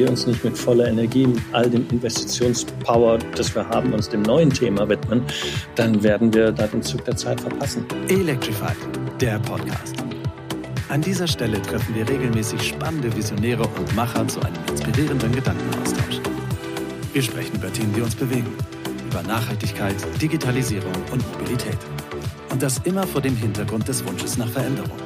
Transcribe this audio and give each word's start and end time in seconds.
wir 0.00 0.08
uns 0.08 0.26
nicht 0.26 0.42
mit 0.42 0.56
voller 0.56 0.88
Energie, 0.88 1.26
mit 1.26 1.42
all 1.52 1.68
dem 1.68 1.86
Investitionspower, 1.90 3.18
das 3.36 3.54
wir 3.54 3.68
haben, 3.68 3.92
uns 3.92 4.08
dem 4.08 4.22
neuen 4.22 4.48
Thema 4.48 4.88
widmen, 4.88 5.22
dann 5.74 6.02
werden 6.02 6.32
wir 6.32 6.52
da 6.52 6.66
den 6.66 6.82
Zug 6.82 7.04
der 7.04 7.16
Zeit 7.16 7.38
verpassen. 7.38 7.84
Electrified, 8.08 8.76
der 9.20 9.38
Podcast. 9.40 9.96
An 10.88 11.02
dieser 11.02 11.28
Stelle 11.28 11.60
treffen 11.60 11.94
wir 11.94 12.08
regelmäßig 12.08 12.62
spannende 12.62 13.14
Visionäre 13.14 13.62
und 13.62 13.94
Macher 13.94 14.26
zu 14.26 14.40
einem 14.40 14.56
inspirierenden 14.70 15.32
Gedankenaustausch. 15.32 16.20
Wir 17.12 17.22
sprechen 17.22 17.56
über 17.56 17.70
Themen, 17.70 17.92
die 17.92 18.00
uns 18.00 18.14
bewegen, 18.14 18.52
über 19.10 19.22
Nachhaltigkeit, 19.22 19.96
Digitalisierung 20.20 20.94
und 21.12 21.30
Mobilität. 21.32 21.78
Und 22.50 22.62
das 22.62 22.78
immer 22.84 23.06
vor 23.06 23.20
dem 23.20 23.36
Hintergrund 23.36 23.86
des 23.86 24.02
Wunsches 24.06 24.38
nach 24.38 24.48
Veränderung. 24.48 24.96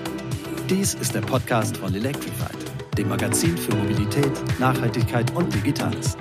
Dies 0.70 0.94
ist 0.94 1.14
der 1.14 1.20
Podcast 1.20 1.78
von 1.78 1.92
Electrified, 1.94 2.53
dem 2.94 3.08
Magazin 3.08 3.56
für 3.56 3.74
Mobilität, 3.74 4.30
Nachhaltigkeit 4.58 5.34
und 5.34 5.52
Digitales. 5.52 6.16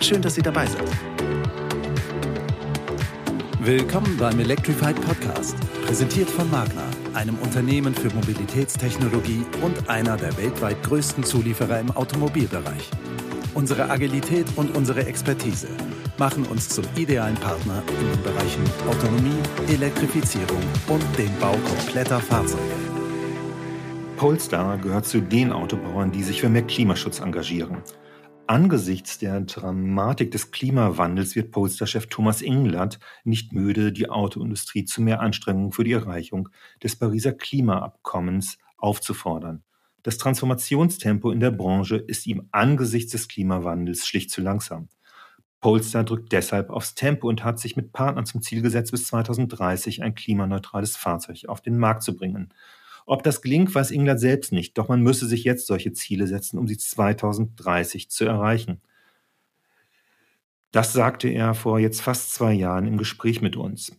Schön, 0.00 0.22
dass 0.22 0.34
Sie 0.34 0.42
dabei 0.42 0.66
sind. 0.66 0.82
Willkommen 3.60 4.16
beim 4.18 4.38
Electrified 4.40 5.00
Podcast, 5.02 5.56
präsentiert 5.86 6.28
von 6.28 6.50
Magna, 6.50 6.82
einem 7.14 7.36
Unternehmen 7.38 7.94
für 7.94 8.12
Mobilitätstechnologie 8.14 9.44
und 9.62 9.88
einer 9.88 10.16
der 10.16 10.36
weltweit 10.36 10.82
größten 10.82 11.24
Zulieferer 11.24 11.80
im 11.80 11.90
Automobilbereich. 11.90 12.90
Unsere 13.54 13.88
Agilität 13.88 14.46
und 14.56 14.76
unsere 14.76 15.06
Expertise 15.06 15.68
machen 16.18 16.44
uns 16.46 16.68
zum 16.68 16.84
idealen 16.96 17.36
Partner 17.36 17.82
in 17.88 18.10
den 18.10 18.22
Bereichen 18.22 18.64
Autonomie, 18.88 19.38
Elektrifizierung 19.68 20.62
und 20.88 21.04
dem 21.18 21.30
Bau 21.38 21.56
kompletter 21.68 22.20
Fahrzeuge. 22.20 22.83
Polestar 24.16 24.78
gehört 24.78 25.06
zu 25.06 25.20
den 25.20 25.52
Autobauern, 25.52 26.12
die 26.12 26.22
sich 26.22 26.40
für 26.40 26.48
mehr 26.48 26.62
Klimaschutz 26.62 27.18
engagieren. 27.18 27.82
Angesichts 28.46 29.18
der 29.18 29.40
Dramatik 29.40 30.30
des 30.30 30.52
Klimawandels 30.52 31.34
wird 31.34 31.50
Polestar-Chef 31.50 32.06
Thomas 32.06 32.40
Inglatt 32.40 33.00
nicht 33.24 33.52
müde, 33.52 33.92
die 33.92 34.08
Autoindustrie 34.08 34.84
zu 34.84 35.02
mehr 35.02 35.20
Anstrengungen 35.20 35.72
für 35.72 35.82
die 35.82 35.92
Erreichung 35.92 36.48
des 36.82 36.96
Pariser 36.96 37.32
Klimaabkommens 37.32 38.58
aufzufordern. 38.76 39.64
Das 40.04 40.16
Transformationstempo 40.18 41.30
in 41.32 41.40
der 41.40 41.50
Branche 41.50 41.96
ist 41.96 42.26
ihm 42.26 42.48
angesichts 42.52 43.12
des 43.12 43.26
Klimawandels 43.26 44.06
schlicht 44.06 44.30
zu 44.30 44.42
langsam. 44.42 44.88
Polestar 45.60 46.04
drückt 46.04 46.30
deshalb 46.32 46.70
aufs 46.70 46.94
Tempo 46.94 47.26
und 47.26 47.42
hat 47.42 47.58
sich 47.58 47.74
mit 47.74 47.92
Partnern 47.92 48.26
zum 48.26 48.42
Ziel 48.42 48.62
gesetzt, 48.62 48.92
bis 48.92 49.06
2030 49.06 50.02
ein 50.02 50.14
klimaneutrales 50.14 50.96
Fahrzeug 50.96 51.46
auf 51.48 51.62
den 51.62 51.78
Markt 51.78 52.02
zu 52.02 52.14
bringen. 52.14 52.52
Ob 53.06 53.22
das 53.22 53.42
gelingt, 53.42 53.74
weiß 53.74 53.90
England 53.90 54.20
selbst 54.20 54.52
nicht, 54.52 54.78
doch 54.78 54.88
man 54.88 55.02
müsse 55.02 55.26
sich 55.26 55.44
jetzt 55.44 55.66
solche 55.66 55.92
Ziele 55.92 56.26
setzen, 56.26 56.58
um 56.58 56.66
sie 56.66 56.78
2030 56.78 58.10
zu 58.10 58.24
erreichen. 58.24 58.80
Das 60.72 60.92
sagte 60.92 61.28
er 61.28 61.54
vor 61.54 61.78
jetzt 61.78 62.02
fast 62.02 62.32
zwei 62.34 62.52
Jahren 62.52 62.86
im 62.86 62.96
Gespräch 62.96 63.40
mit 63.42 63.56
uns. 63.56 63.92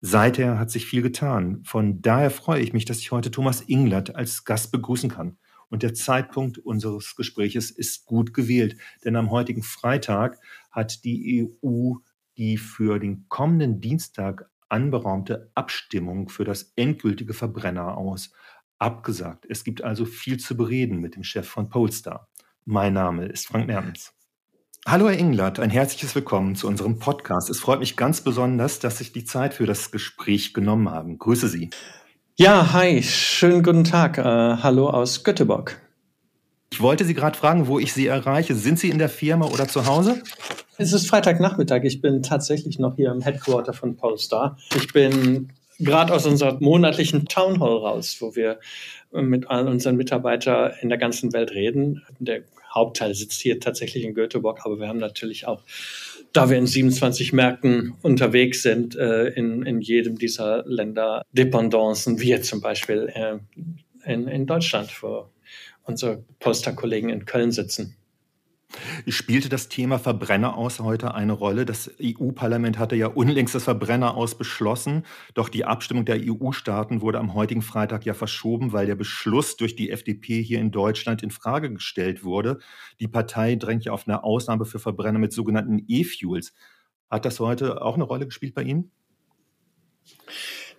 Seither 0.00 0.58
hat 0.58 0.70
sich 0.70 0.86
viel 0.86 1.02
getan. 1.02 1.62
Von 1.64 2.02
daher 2.02 2.30
freue 2.30 2.60
ich 2.60 2.72
mich, 2.72 2.84
dass 2.84 2.98
ich 2.98 3.12
heute 3.12 3.30
Thomas 3.30 3.62
Inglatt 3.66 4.14
als 4.14 4.44
Gast 4.44 4.72
begrüßen 4.72 5.10
kann. 5.10 5.38
Und 5.68 5.82
der 5.82 5.94
Zeitpunkt 5.94 6.58
unseres 6.58 7.16
Gespräches 7.16 7.70
ist 7.70 8.04
gut 8.04 8.34
gewählt, 8.34 8.76
denn 9.04 9.16
am 9.16 9.30
heutigen 9.30 9.62
Freitag 9.62 10.38
hat 10.70 11.04
die 11.04 11.48
EU 11.64 11.94
die 12.36 12.56
für 12.56 12.98
den 12.98 13.26
kommenden 13.28 13.80
Dienstag 13.80 14.50
anberaumte 14.68 15.50
Abstimmung 15.54 16.28
für 16.28 16.44
das 16.44 16.72
endgültige 16.76 17.34
Verbrenner 17.34 17.96
aus 17.96 18.32
abgesagt. 18.82 19.46
Es 19.48 19.62
gibt 19.64 19.82
also 19.82 20.04
viel 20.04 20.38
zu 20.38 20.56
bereden 20.56 20.98
mit 20.98 21.14
dem 21.14 21.22
Chef 21.22 21.48
von 21.48 21.68
Polestar. 21.68 22.28
Mein 22.64 22.92
Name 22.92 23.26
ist 23.26 23.46
Frank 23.46 23.68
Mertens. 23.68 24.12
Hallo 24.84 25.08
Herr 25.08 25.16
Englert, 25.16 25.60
ein 25.60 25.70
herzliches 25.70 26.12
Willkommen 26.16 26.56
zu 26.56 26.66
unserem 26.66 26.98
Podcast. 26.98 27.48
Es 27.48 27.60
freut 27.60 27.78
mich 27.78 27.96
ganz 27.96 28.20
besonders, 28.22 28.80
dass 28.80 28.98
Sie 28.98 29.12
die 29.12 29.24
Zeit 29.24 29.54
für 29.54 29.66
das 29.66 29.92
Gespräch 29.92 30.52
genommen 30.52 30.90
haben. 30.90 31.18
Grüße 31.18 31.46
Sie. 31.46 31.70
Ja, 32.34 32.72
hi, 32.72 33.00
schönen 33.04 33.62
guten 33.62 33.84
Tag. 33.84 34.18
Äh, 34.18 34.22
hallo 34.24 34.90
aus 34.90 35.22
Göteborg. 35.22 35.80
Ich 36.72 36.80
wollte 36.80 37.04
Sie 37.04 37.14
gerade 37.14 37.38
fragen, 37.38 37.68
wo 37.68 37.78
ich 37.78 37.92
Sie 37.92 38.08
erreiche. 38.08 38.56
Sind 38.56 38.80
Sie 38.80 38.90
in 38.90 38.98
der 38.98 39.08
Firma 39.08 39.46
oder 39.46 39.68
zu 39.68 39.86
Hause? 39.86 40.22
Es 40.76 40.92
ist 40.92 41.08
Freitagnachmittag. 41.08 41.84
Ich 41.84 42.00
bin 42.00 42.22
tatsächlich 42.24 42.80
noch 42.80 42.96
hier 42.96 43.12
im 43.12 43.20
Headquarter 43.20 43.74
von 43.74 43.94
Polestar. 43.94 44.58
Ich 44.74 44.92
bin 44.92 45.52
gerade 45.78 46.12
aus 46.12 46.26
unserer 46.26 46.58
monatlichen 46.60 47.26
Town 47.26 47.60
Hall 47.60 47.76
raus, 47.78 48.16
wo 48.20 48.36
wir 48.36 48.60
mit 49.12 49.50
allen 49.50 49.68
unseren 49.68 49.96
Mitarbeitern 49.96 50.72
in 50.80 50.88
der 50.88 50.98
ganzen 50.98 51.32
Welt 51.32 51.52
reden. 51.52 52.02
Der 52.18 52.42
Hauptteil 52.74 53.14
sitzt 53.14 53.40
hier 53.40 53.60
tatsächlich 53.60 54.04
in 54.04 54.14
Göteborg, 54.14 54.60
aber 54.64 54.80
wir 54.80 54.88
haben 54.88 54.98
natürlich 54.98 55.46
auch, 55.46 55.62
da 56.32 56.48
wir 56.48 56.56
in 56.56 56.66
27 56.66 57.32
Märkten 57.32 57.94
unterwegs 58.02 58.62
sind, 58.62 58.96
äh, 58.96 59.28
in, 59.28 59.64
in 59.64 59.80
jedem 59.80 60.18
dieser 60.18 60.64
Länder 60.66 61.22
Dependancen, 61.32 62.20
wie 62.20 62.40
zum 62.40 62.60
Beispiel 62.60 63.10
äh, 63.12 63.38
in, 64.10 64.28
in 64.28 64.46
Deutschland, 64.46 64.90
wo 65.02 65.26
unsere 65.84 66.24
Polster-Kollegen 66.38 67.10
in 67.10 67.26
Köln 67.26 67.52
sitzen. 67.52 67.96
Spielte 69.08 69.48
das 69.48 69.68
Thema 69.68 69.98
Verbrenner 69.98 70.56
aus 70.56 70.80
heute 70.80 71.14
eine 71.14 71.32
Rolle? 71.32 71.64
Das 71.64 71.90
EU-Parlament 72.02 72.78
hatte 72.78 72.96
ja 72.96 73.06
unlängst 73.06 73.54
das 73.54 73.64
Verbrenner 73.64 74.14
aus 74.16 74.36
beschlossen, 74.36 75.04
doch 75.34 75.48
die 75.48 75.64
Abstimmung 75.64 76.04
der 76.04 76.20
EU-Staaten 76.20 77.00
wurde 77.00 77.18
am 77.18 77.34
heutigen 77.34 77.62
Freitag 77.62 78.04
ja 78.04 78.14
verschoben, 78.14 78.72
weil 78.72 78.86
der 78.86 78.94
Beschluss 78.94 79.56
durch 79.56 79.76
die 79.76 79.90
FDP 79.90 80.42
hier 80.42 80.60
in 80.60 80.70
Deutschland 80.70 81.22
in 81.22 81.30
Frage 81.30 81.72
gestellt 81.72 82.24
wurde. 82.24 82.58
Die 83.00 83.08
Partei 83.08 83.56
drängt 83.56 83.84
ja 83.84 83.92
auf 83.92 84.06
eine 84.06 84.24
Ausnahme 84.24 84.64
für 84.64 84.78
Verbrenner 84.78 85.18
mit 85.18 85.32
sogenannten 85.32 85.84
E-Fuels. 85.88 86.54
Hat 87.10 87.24
das 87.24 87.40
heute 87.40 87.82
auch 87.82 87.94
eine 87.94 88.04
Rolle 88.04 88.26
gespielt 88.26 88.54
bei 88.54 88.62
Ihnen? 88.62 88.90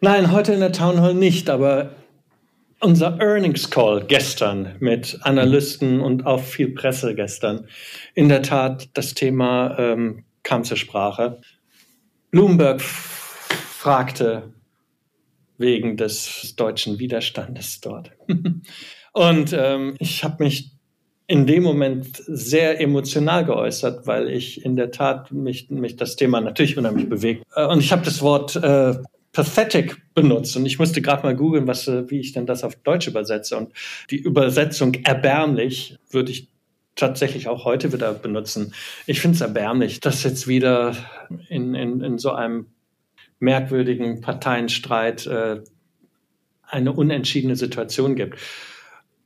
Nein, 0.02 0.32
heute 0.32 0.53
in 0.53 0.59
der 0.59 0.72
Town 0.72 1.00
Hall 1.00 1.14
nicht, 1.14 1.50
aber 1.50 1.92
unser 2.84 3.20
Earnings 3.20 3.70
Call 3.70 4.04
gestern 4.06 4.76
mit 4.80 5.18
Analysten 5.22 6.02
und 6.02 6.26
auch 6.26 6.44
viel 6.44 6.70
Presse 6.70 7.16
gestern. 7.16 7.68
In 8.14 8.30
der 8.30 8.42
Tat, 8.42 8.90
das 8.94 9.14
Thema 9.14 9.78
ähm, 9.80 10.26
kam 10.44 10.64
zur 10.64 10.78
Sprache. 10.78 11.40
Bloomberg 12.32 12.82
fragte 12.82 14.54
wegen 15.58 15.98
des 15.98 16.56
deutschen 16.58 17.00
Widerstandes 17.00 17.80
dort. 17.80 18.12
und 19.14 19.54
ähm, 19.54 19.96
ich 20.00 20.24
habe 20.24 20.44
mich 20.44 20.72
in 21.28 21.48
dem 21.48 21.64
Moment 21.64 22.22
sehr 22.28 22.82
emotional 22.82 23.46
geäußert, 23.46 24.08
weil 24.08 24.30
ich 24.30 24.66
in 24.66 24.76
der 24.76 24.92
Tat 24.92 25.32
mich, 25.32 25.70
mich 25.70 25.96
das 25.96 26.18
Thema 26.18 26.42
natürlich 26.42 26.78
unheimlich 26.78 27.08
bewegt. 27.08 27.44
Äh, 27.56 27.66
und 27.66 27.80
ich 27.80 27.94
habe 27.94 28.04
das 28.04 28.22
Wort 28.22 28.58
äh, 28.58 28.96
pathetic 29.34 30.14
benutzt 30.14 30.56
und 30.56 30.66
ich 30.66 30.80
musste 30.80 31.02
gerade 31.02 31.24
mal 31.24 31.36
googeln, 31.36 31.68
was, 31.68 31.88
äh, 31.88 32.10
wie 32.10 32.20
ich 32.20 32.32
denn 32.32 32.46
das 32.46 32.64
auf 32.64 32.76
Deutsch 32.76 33.08
übersetze 33.08 33.58
und 33.58 33.74
die 34.10 34.18
Übersetzung 34.18 34.94
erbärmlich 35.04 35.98
würde 36.10 36.32
ich 36.32 36.50
tatsächlich 36.96 37.48
auch 37.48 37.66
heute 37.66 37.92
wieder 37.92 38.14
benutzen. 38.14 38.74
Ich 39.08 39.20
finde 39.20 39.36
es 39.36 39.42
erbärmlich, 39.42 40.00
dass 40.00 40.24
jetzt 40.24 40.48
wieder 40.48 40.96
in, 41.50 41.74
in, 41.74 42.02
in 42.02 42.18
so 42.20 42.32
einem 42.32 42.68
merkwürdigen 43.40 44.22
Parteienstreit 44.22 45.26
äh, 45.26 45.62
eine 46.68 46.94
unentschiedene 46.94 47.56
Situation 47.56 48.16
gibt. 48.16 48.38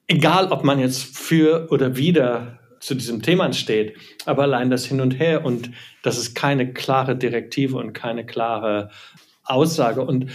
Egal, 0.07 0.51
ob 0.51 0.63
man 0.63 0.79
jetzt 0.79 1.17
für 1.17 1.67
oder 1.69 1.97
wieder 1.97 2.59
zu 2.79 2.95
diesem 2.95 3.21
Thema 3.21 3.51
steht, 3.51 3.97
aber 4.25 4.43
allein 4.43 4.69
das 4.69 4.85
Hin 4.85 5.01
und 5.01 5.19
Her 5.19 5.43
und 5.43 5.71
dass 6.03 6.17
es 6.17 6.33
keine 6.33 6.71
klare 6.71 7.17
Direktive 7.17 7.77
und 7.77 7.91
keine 7.91 8.25
klare 8.25 8.89
Aussage 9.47 10.01
und, 10.01 10.31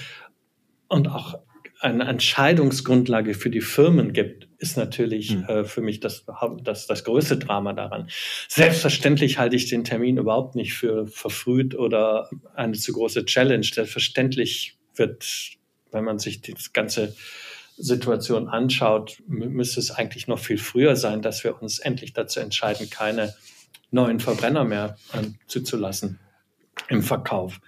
und 0.89 1.09
auch 1.09 1.39
eine 1.81 2.05
Entscheidungsgrundlage 2.05 3.35
für 3.35 3.51
die 3.51 3.61
Firmen 3.61 4.13
gibt, 4.13 4.49
ist 4.59 4.77
natürlich 4.77 5.35
mhm. 5.35 5.45
äh, 5.45 5.65
für 5.65 5.81
mich 5.81 5.99
das, 5.99 6.25
das, 6.63 6.87
das 6.87 7.05
größte 7.05 7.39
Drama 7.39 7.73
daran. 7.73 8.09
Selbstverständlich 8.49 9.39
halte 9.39 9.57
ich 9.57 9.69
den 9.69 9.83
Termin 9.83 10.17
überhaupt 10.17 10.55
nicht 10.55 10.75
für 10.75 11.07
verfrüht 11.09 11.75
oder 11.75 12.31
eine 12.55 12.75
zu 12.75 12.93
große 12.93 13.25
Challenge. 13.25 13.65
Selbstverständlich 13.65 14.79
wird, 14.95 15.27
wenn 15.91 16.05
man 16.05 16.21
sich 16.21 16.41
die 16.41 16.55
ganze 16.73 17.17
Situation 17.77 18.49
anschaut, 18.49 19.21
müsste 19.27 19.81
es 19.81 19.91
eigentlich 19.91 20.29
noch 20.29 20.39
viel 20.39 20.59
früher 20.59 20.95
sein, 20.95 21.21
dass 21.21 21.43
wir 21.43 21.61
uns 21.61 21.81
endlich 21.81 22.13
dazu 22.13 22.39
entscheiden, 22.39 22.91
keine 22.91 23.35
neuen 23.91 24.21
Verbrenner 24.21 24.65
mehr 24.65 24.97
äh, 25.13 25.23
zuzulassen 25.49 26.21
im 26.89 27.03
Verkauf. 27.03 27.61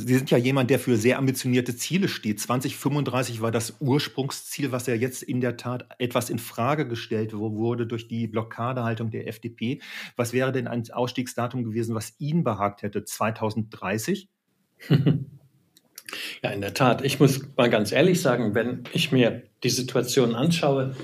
Sie 0.00 0.14
sind 0.14 0.30
ja 0.30 0.38
jemand, 0.38 0.70
der 0.70 0.78
für 0.78 0.96
sehr 0.96 1.18
ambitionierte 1.18 1.74
Ziele 1.74 2.06
steht. 2.06 2.38
2035 2.38 3.42
war 3.42 3.50
das 3.50 3.78
Ursprungsziel, 3.80 4.70
was 4.70 4.86
ja 4.86 4.94
jetzt 4.94 5.24
in 5.24 5.40
der 5.40 5.56
Tat 5.56 5.88
etwas 5.98 6.30
in 6.30 6.38
Frage 6.38 6.86
gestellt 6.86 7.32
wurde 7.34 7.84
durch 7.84 8.06
die 8.06 8.28
Blockadehaltung 8.28 9.10
der 9.10 9.26
FDP. 9.26 9.80
Was 10.14 10.32
wäre 10.32 10.52
denn 10.52 10.68
ein 10.68 10.88
Ausstiegsdatum 10.88 11.64
gewesen, 11.64 11.96
was 11.96 12.14
Ihnen 12.20 12.44
behagt 12.44 12.82
hätte? 12.82 13.04
2030? 13.04 14.28
Ja, 16.42 16.50
in 16.50 16.62
der 16.62 16.72
Tat. 16.72 17.04
Ich 17.04 17.20
muss 17.20 17.42
mal 17.56 17.68
ganz 17.68 17.92
ehrlich 17.92 18.22
sagen, 18.22 18.54
wenn 18.54 18.84
ich 18.94 19.12
mir 19.12 19.42
die 19.62 19.68
Situation 19.68 20.34
anschaue, 20.34 20.96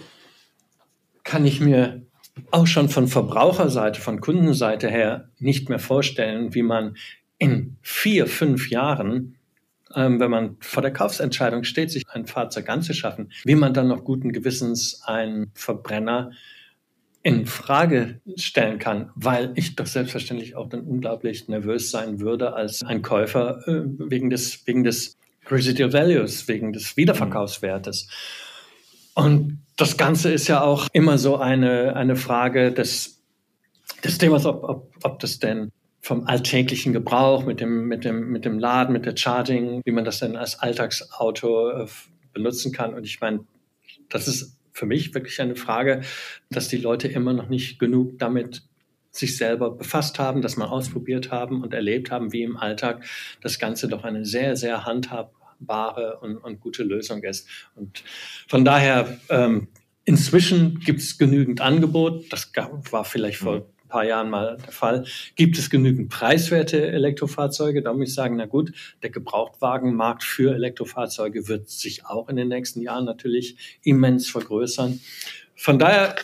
kann 1.25 1.45
ich 1.45 1.61
mir 1.61 2.07
auch 2.51 2.67
schon 2.67 2.89
von 2.89 3.07
Verbraucherseite, 3.07 4.01
von 4.01 4.23
Kundenseite 4.23 4.89
her 4.89 5.29
nicht 5.39 5.69
mehr 5.69 5.79
vorstellen, 5.79 6.55
wie 6.55 6.63
man 6.63 6.97
in 7.45 7.77
vier, 7.83 8.27
fünf 8.27 8.71
Jahren, 8.71 9.37
ähm, 9.95 10.19
wenn 10.19 10.31
man 10.31 10.57
vor 10.61 10.83
der 10.83 10.93
Kaufsentscheidung 10.93 11.65
steht, 11.65 11.91
sich 11.91 12.05
ein 12.09 12.27
Fahrzeug 12.27 12.71
anzuschaffen, 12.71 13.31
wie 13.45 13.55
man 13.55 13.75
dann 13.75 13.89
noch 13.89 14.03
guten 14.03 14.33
Gewissens 14.33 15.03
einen 15.05 15.51
Verbrenner 15.55 16.31
in 17.23 17.45
Frage 17.45 18.21
stellen 18.37 18.79
kann, 18.79 19.11
weil 19.15 19.53
ich 19.57 19.77
doch 19.77 19.87
selbstverständlich 19.87 20.57
auch 20.57 20.71
dann 20.71 20.83
unglaublich 20.83 21.47
nervös 21.49 21.91
sein 21.91 22.21
würde 22.21 22.55
als 22.55 22.83
ein 22.83 23.03
Käufer 23.03 23.67
äh, 23.69 23.83
wegen 23.99 24.31
des 24.31 24.67
wegen 24.67 24.83
des 24.83 25.17
Residual 25.51 25.93
Values, 25.93 26.49
wegen 26.49 26.73
des 26.73 26.97
Wiederverkaufswertes. 26.97 28.09
Und 29.15 29.59
das 29.77 29.99
Ganze 29.99 30.33
ist 30.33 30.49
ja 30.49 30.63
auch 30.63 30.89
immer 30.95 31.19
so 31.19 31.37
eine 31.37 31.95
eine 31.95 32.17
Frage 32.17 32.73
des 32.73 33.23
des 34.03 34.17
Themas, 34.17 34.47
ob, 34.47 34.65
ob, 34.65 34.95
ob 35.03 35.19
das 35.21 35.39
denn 35.39 35.71
vom 36.05 36.27
alltäglichen 36.27 36.93
Gebrauch 36.93 37.47
mit 37.47 37.61
dem 37.61 37.87
mit 37.87 38.05
dem 38.05 38.31
mit 38.31 38.45
dem 38.45 38.59
Laden, 38.59 38.93
mit 38.93 39.07
der 39.07 39.17
Charging, 39.17 39.81
wie 39.87 39.91
man 39.91 40.05
das 40.05 40.19
denn 40.19 40.37
als 40.37 40.59
Alltagsauto 40.59 41.71
äh, 41.71 41.87
benutzen 42.35 42.73
kann. 42.73 42.93
Und 42.93 43.07
ich 43.07 43.23
meine, 43.23 43.47
das 44.11 44.29
ist 44.29 44.59
für 44.73 44.85
mich 44.85 45.15
wirklich 45.15 45.41
eine 45.41 45.57
Frage, 45.57 46.03
dass 46.51 46.69
die 46.69 46.77
Leute 46.77 47.09
immer 47.09 47.33
noch 47.33 47.49
nicht 47.49 47.79
genug 47.79 48.19
damit 48.19 48.65
sich 49.13 49.39
selber 49.39 49.71
befasst 49.71 50.19
haben, 50.19 50.43
dass 50.43 50.59
man 50.59 50.69
ausprobiert 50.69 51.31
haben 51.31 51.63
und 51.63 51.73
erlebt 51.73 52.11
haben, 52.11 52.35
wie 52.35 52.43
im 52.43 52.59
Alltag 52.59 53.07
das 53.41 53.59
Ganze 53.59 53.89
doch 53.89 54.05
eine 54.05 54.27
sehr, 54.27 54.57
sehr 54.57 54.85
handhabbare 54.85 56.19
und, 56.21 56.37
und 56.37 56.61
gute 56.61 56.83
Lösung 56.83 57.23
ist. 57.23 57.49
Und 57.77 58.05
von 58.47 58.63
daher, 58.67 59.19
ähm, 59.31 59.69
inzwischen 60.05 60.81
gibt 60.81 61.01
es 61.01 61.17
genügend 61.17 61.63
Angebot. 61.63 62.31
Das 62.31 62.53
war 62.91 63.05
vielleicht 63.05 63.39
vor 63.39 63.74
paar 63.95 64.05
Jahren 64.05 64.29
mal 64.29 64.57
der 64.57 64.73
Fall. 64.73 65.05
Gibt 65.37 65.57
es 65.57 65.71
genügend 65.71 66.09
preiswerte 66.11 66.85
Elektrofahrzeuge? 66.91 67.81
Da 67.81 67.93
muss 67.93 68.09
ich 68.09 68.15
sagen, 68.15 68.35
na 68.35 68.47
gut, 68.47 68.73
der 69.05 69.11
Gebrauchtwagenmarkt 69.11 70.25
für 70.25 70.53
Elektrofahrzeuge 70.53 71.47
wird 71.47 71.71
sich 71.71 72.05
auch 72.05 72.29
in 72.29 72.35
den 72.35 72.49
nächsten 72.49 72.83
Jahren 72.83 73.05
natürlich 73.05 73.79
immens 73.85 74.29
vergrößern. 74.29 74.99
Von 75.55 75.79
daher 75.79 76.17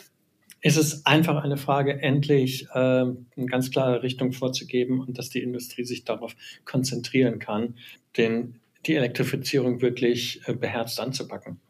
ist 0.61 0.75
es 0.75 1.05
einfach 1.05 1.41
eine 1.41 1.55
Frage, 1.55 2.01
endlich 2.01 2.67
äh, 2.73 2.77
eine 2.77 3.45
ganz 3.47 3.71
klare 3.71 4.03
Richtung 4.03 4.33
vorzugeben 4.33 4.99
und 4.99 5.17
dass 5.17 5.29
die 5.29 5.41
Industrie 5.41 5.85
sich 5.85 6.03
darauf 6.03 6.35
konzentrieren 6.65 7.39
kann, 7.39 7.75
den, 8.17 8.59
die 8.85 8.95
Elektrifizierung 8.95 9.81
wirklich 9.81 10.41
äh, 10.45 10.53
beherzt 10.53 10.99
anzupacken. 10.99 11.61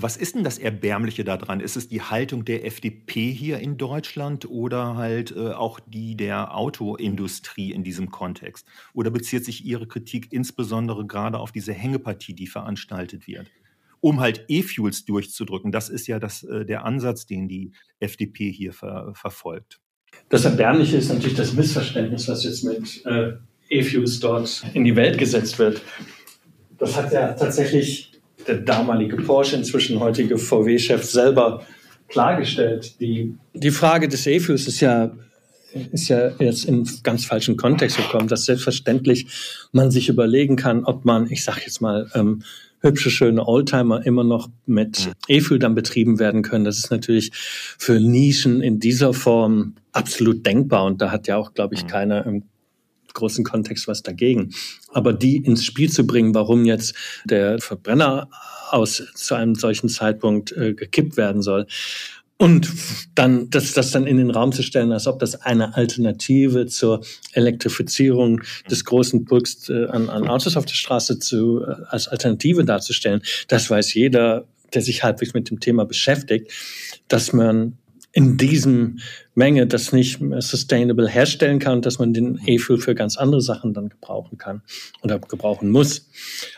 Was 0.00 0.16
ist 0.16 0.36
denn 0.36 0.44
das 0.44 0.58
Erbärmliche 0.58 1.24
daran? 1.24 1.58
Ist 1.58 1.76
es 1.76 1.88
die 1.88 2.00
Haltung 2.00 2.44
der 2.44 2.64
FDP 2.64 3.32
hier 3.32 3.58
in 3.58 3.78
Deutschland 3.78 4.48
oder 4.48 4.94
halt 4.94 5.34
äh, 5.34 5.50
auch 5.50 5.80
die 5.80 6.16
der 6.16 6.56
Autoindustrie 6.56 7.72
in 7.72 7.82
diesem 7.82 8.12
Kontext? 8.12 8.64
Oder 8.94 9.10
bezieht 9.10 9.44
sich 9.44 9.64
Ihre 9.64 9.88
Kritik 9.88 10.28
insbesondere 10.30 11.04
gerade 11.04 11.40
auf 11.40 11.50
diese 11.50 11.72
Hängepartie, 11.72 12.32
die 12.32 12.46
veranstaltet 12.46 13.26
wird? 13.26 13.48
Um 13.98 14.20
halt 14.20 14.44
E-Fuels 14.46 15.04
durchzudrücken. 15.04 15.72
Das 15.72 15.88
ist 15.88 16.06
ja 16.06 16.20
das, 16.20 16.44
äh, 16.44 16.64
der 16.64 16.84
Ansatz, 16.84 17.26
den 17.26 17.48
die 17.48 17.72
FDP 17.98 18.52
hier 18.52 18.72
ver 18.72 19.10
verfolgt. 19.16 19.80
Das 20.28 20.44
Erbärmliche 20.44 20.96
ist 20.96 21.08
natürlich 21.08 21.36
das 21.36 21.54
Missverständnis, 21.54 22.28
was 22.28 22.44
jetzt 22.44 22.62
mit 22.62 23.04
äh, 23.04 23.32
E-Fuels 23.68 24.20
dort 24.20 24.64
in 24.74 24.84
die 24.84 24.94
Welt 24.94 25.18
gesetzt 25.18 25.58
wird. 25.58 25.82
Das 26.78 26.96
hat 26.96 27.12
ja 27.12 27.32
tatsächlich 27.32 28.12
der 28.48 28.58
damalige 28.58 29.16
Porsche, 29.16 29.56
inzwischen 29.56 30.00
heutige 30.00 30.38
VW-Chef 30.38 31.04
selber 31.04 31.62
klargestellt. 32.08 33.00
Die, 33.00 33.34
die 33.54 33.70
Frage 33.70 34.08
des 34.08 34.26
E-Fuels 34.26 34.66
ist 34.66 34.80
ja 34.80 35.12
ist 35.92 36.08
ja 36.08 36.30
jetzt 36.38 36.64
in 36.64 36.88
ganz 37.02 37.26
falschen 37.26 37.58
Kontext 37.58 37.98
gekommen, 37.98 38.26
dass 38.26 38.46
selbstverständlich 38.46 39.26
man 39.72 39.90
sich 39.90 40.08
überlegen 40.08 40.56
kann, 40.56 40.84
ob 40.84 41.04
man, 41.04 41.30
ich 41.30 41.44
sage 41.44 41.60
jetzt 41.66 41.82
mal, 41.82 42.10
ähm, 42.14 42.42
hübsche, 42.80 43.10
schöne 43.10 43.46
Oldtimer 43.46 44.06
immer 44.06 44.24
noch 44.24 44.48
mit 44.66 45.10
E-Fuel 45.28 45.58
dann 45.58 45.74
betrieben 45.74 46.18
werden 46.18 46.42
können. 46.42 46.64
Das 46.64 46.78
ist 46.78 46.90
natürlich 46.90 47.32
für 47.32 48.00
Nischen 48.00 48.62
in 48.62 48.78
dieser 48.78 49.12
Form 49.12 49.74
absolut 49.92 50.46
denkbar. 50.46 50.84
Und 50.84 51.02
da 51.02 51.10
hat 51.10 51.26
ja 51.26 51.36
auch, 51.36 51.54
glaube 51.54 51.74
ich, 51.74 51.86
keiner 51.86 52.24
im 52.24 52.44
großen 53.18 53.44
Kontext 53.44 53.88
was 53.88 54.02
dagegen. 54.02 54.50
Aber 54.92 55.12
die 55.12 55.36
ins 55.36 55.64
Spiel 55.64 55.90
zu 55.90 56.06
bringen, 56.06 56.34
warum 56.34 56.64
jetzt 56.64 56.94
der 57.24 57.58
Verbrenner 57.58 58.28
aus 58.70 59.02
zu 59.14 59.34
einem 59.34 59.54
solchen 59.54 59.88
Zeitpunkt 59.88 60.52
äh, 60.52 60.74
gekippt 60.74 61.16
werden 61.16 61.42
soll, 61.42 61.66
und 62.40 62.70
dann 63.16 63.50
das, 63.50 63.72
das 63.72 63.90
dann 63.90 64.06
in 64.06 64.16
den 64.16 64.30
Raum 64.30 64.52
zu 64.52 64.62
stellen, 64.62 64.92
als 64.92 65.08
ob 65.08 65.18
das 65.18 65.42
eine 65.42 65.76
Alternative 65.76 66.66
zur 66.66 67.04
Elektrifizierung 67.32 68.42
des 68.70 68.84
großen 68.84 69.24
Pulks 69.24 69.68
äh, 69.68 69.86
an, 69.86 70.08
an 70.08 70.28
Autos 70.28 70.56
auf 70.56 70.64
der 70.64 70.74
Straße 70.74 71.18
zu, 71.18 71.62
äh, 71.62 71.74
als 71.88 72.06
Alternative 72.06 72.64
darzustellen, 72.64 73.22
das 73.48 73.68
weiß 73.68 73.92
jeder, 73.94 74.46
der 74.72 74.82
sich 74.82 75.02
halbwegs 75.02 75.34
mit 75.34 75.50
dem 75.50 75.58
Thema 75.58 75.84
beschäftigt, 75.84 76.52
dass 77.08 77.32
man 77.32 77.76
in 78.18 78.36
diesem 78.36 78.98
Menge 79.36 79.68
das 79.68 79.92
nicht 79.92 80.18
sustainable 80.40 81.08
herstellen 81.08 81.60
kann 81.60 81.82
dass 81.82 82.00
man 82.00 82.12
den 82.12 82.40
E-Fuel 82.46 82.80
für 82.80 82.96
ganz 82.96 83.16
andere 83.16 83.40
Sachen 83.40 83.74
dann 83.74 83.90
gebrauchen 83.90 84.38
kann 84.38 84.62
oder 85.02 85.20
gebrauchen 85.20 85.70
muss. 85.70 86.10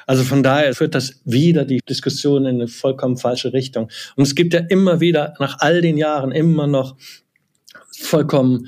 Also 0.06 0.24
von 0.24 0.42
daher 0.42 0.74
führt 0.74 0.94
das 0.94 1.20
wieder 1.26 1.66
die 1.66 1.80
Diskussion 1.86 2.46
in 2.46 2.54
eine 2.54 2.68
vollkommen 2.68 3.18
falsche 3.18 3.52
Richtung. 3.52 3.90
Und 4.16 4.22
es 4.22 4.34
gibt 4.34 4.54
ja 4.54 4.60
immer 4.60 5.00
wieder 5.00 5.34
nach 5.38 5.58
all 5.58 5.82
den 5.82 5.98
Jahren 5.98 6.32
immer 6.32 6.66
noch 6.66 6.96
vollkommen 7.90 8.66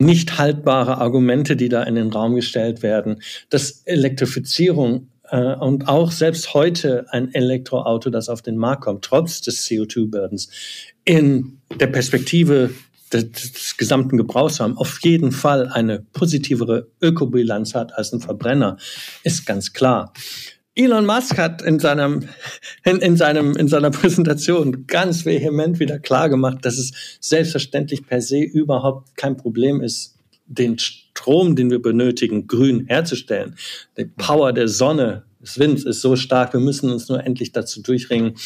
nicht 0.00 0.36
haltbare 0.36 0.98
Argumente, 0.98 1.54
die 1.54 1.68
da 1.68 1.84
in 1.84 1.94
den 1.94 2.10
Raum 2.10 2.34
gestellt 2.34 2.82
werden, 2.82 3.22
dass 3.50 3.82
Elektrifizierung 3.84 5.11
und 5.36 5.88
auch 5.88 6.10
selbst 6.10 6.52
heute 6.52 7.06
ein 7.10 7.32
Elektroauto, 7.32 8.10
das 8.10 8.28
auf 8.28 8.42
den 8.42 8.56
Markt 8.56 8.82
kommt, 8.82 9.04
trotz 9.04 9.40
des 9.40 9.66
CO2-Burdens, 9.66 10.50
in 11.04 11.58
der 11.74 11.86
Perspektive 11.86 12.70
des, 13.12 13.76
gesamten 13.78 14.16
Gebrauchs 14.16 14.60
haben, 14.60 14.76
auf 14.76 15.00
jeden 15.02 15.32
Fall 15.32 15.68
eine 15.68 16.00
positivere 16.00 16.88
Ökobilanz 17.00 17.74
hat 17.74 17.96
als 17.96 18.12
ein 18.12 18.20
Verbrenner, 18.20 18.76
ist 19.22 19.46
ganz 19.46 19.72
klar. 19.72 20.12
Elon 20.74 21.04
Musk 21.04 21.36
hat 21.36 21.60
in 21.60 21.78
seinem, 21.78 22.28
in, 22.84 22.98
in, 22.98 23.16
seinem, 23.16 23.56
in 23.56 23.68
seiner 23.68 23.90
Präsentation 23.90 24.86
ganz 24.86 25.24
vehement 25.24 25.80
wieder 25.80 25.98
klar 25.98 26.28
gemacht, 26.28 26.58
dass 26.62 26.78
es 26.78 26.92
selbstverständlich 27.20 28.06
per 28.06 28.22
se 28.22 28.42
überhaupt 28.42 29.16
kein 29.16 29.36
Problem 29.36 29.82
ist, 29.82 30.18
den 30.46 30.78
Strom, 30.78 31.56
den 31.56 31.70
wir 31.70 31.80
benötigen, 31.80 32.46
grün 32.46 32.86
herzustellen. 32.86 33.56
Die 33.96 34.04
Power 34.04 34.52
der 34.52 34.68
Sonne, 34.68 35.24
des 35.40 35.58
Winds 35.58 35.84
ist 35.84 36.00
so 36.00 36.14
stark, 36.14 36.52
wir 36.52 36.60
müssen 36.60 36.90
uns 36.90 37.08
nur 37.08 37.24
endlich 37.24 37.50
dazu 37.50 37.82
durchringen, 37.82 38.36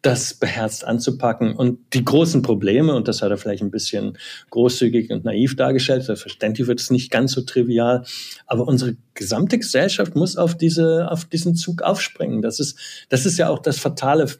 das 0.00 0.34
beherzt 0.34 0.84
anzupacken. 0.84 1.56
Und 1.56 1.80
die 1.92 2.04
großen 2.04 2.42
Probleme, 2.42 2.94
und 2.94 3.08
das 3.08 3.22
hat 3.22 3.30
er 3.30 3.38
vielleicht 3.38 3.62
ein 3.62 3.72
bisschen 3.72 4.16
großzügig 4.50 5.10
und 5.10 5.24
naiv 5.24 5.56
dargestellt, 5.56 6.04
selbstverständlich 6.04 6.68
wird 6.68 6.80
es 6.80 6.92
nicht 6.92 7.10
ganz 7.10 7.32
so 7.32 7.40
trivial, 7.40 8.04
aber 8.46 8.68
unsere 8.68 8.96
gesamte 9.14 9.58
Gesellschaft 9.58 10.14
muss 10.14 10.36
auf 10.36 10.56
diese, 10.56 11.10
auf 11.10 11.24
diesen 11.24 11.56
Zug 11.56 11.82
aufspringen. 11.82 12.40
Das 12.40 12.60
ist, 12.60 12.78
das 13.08 13.26
ist 13.26 13.38
ja 13.38 13.48
auch 13.48 13.58
das 13.58 13.80
Fatale. 13.80 14.30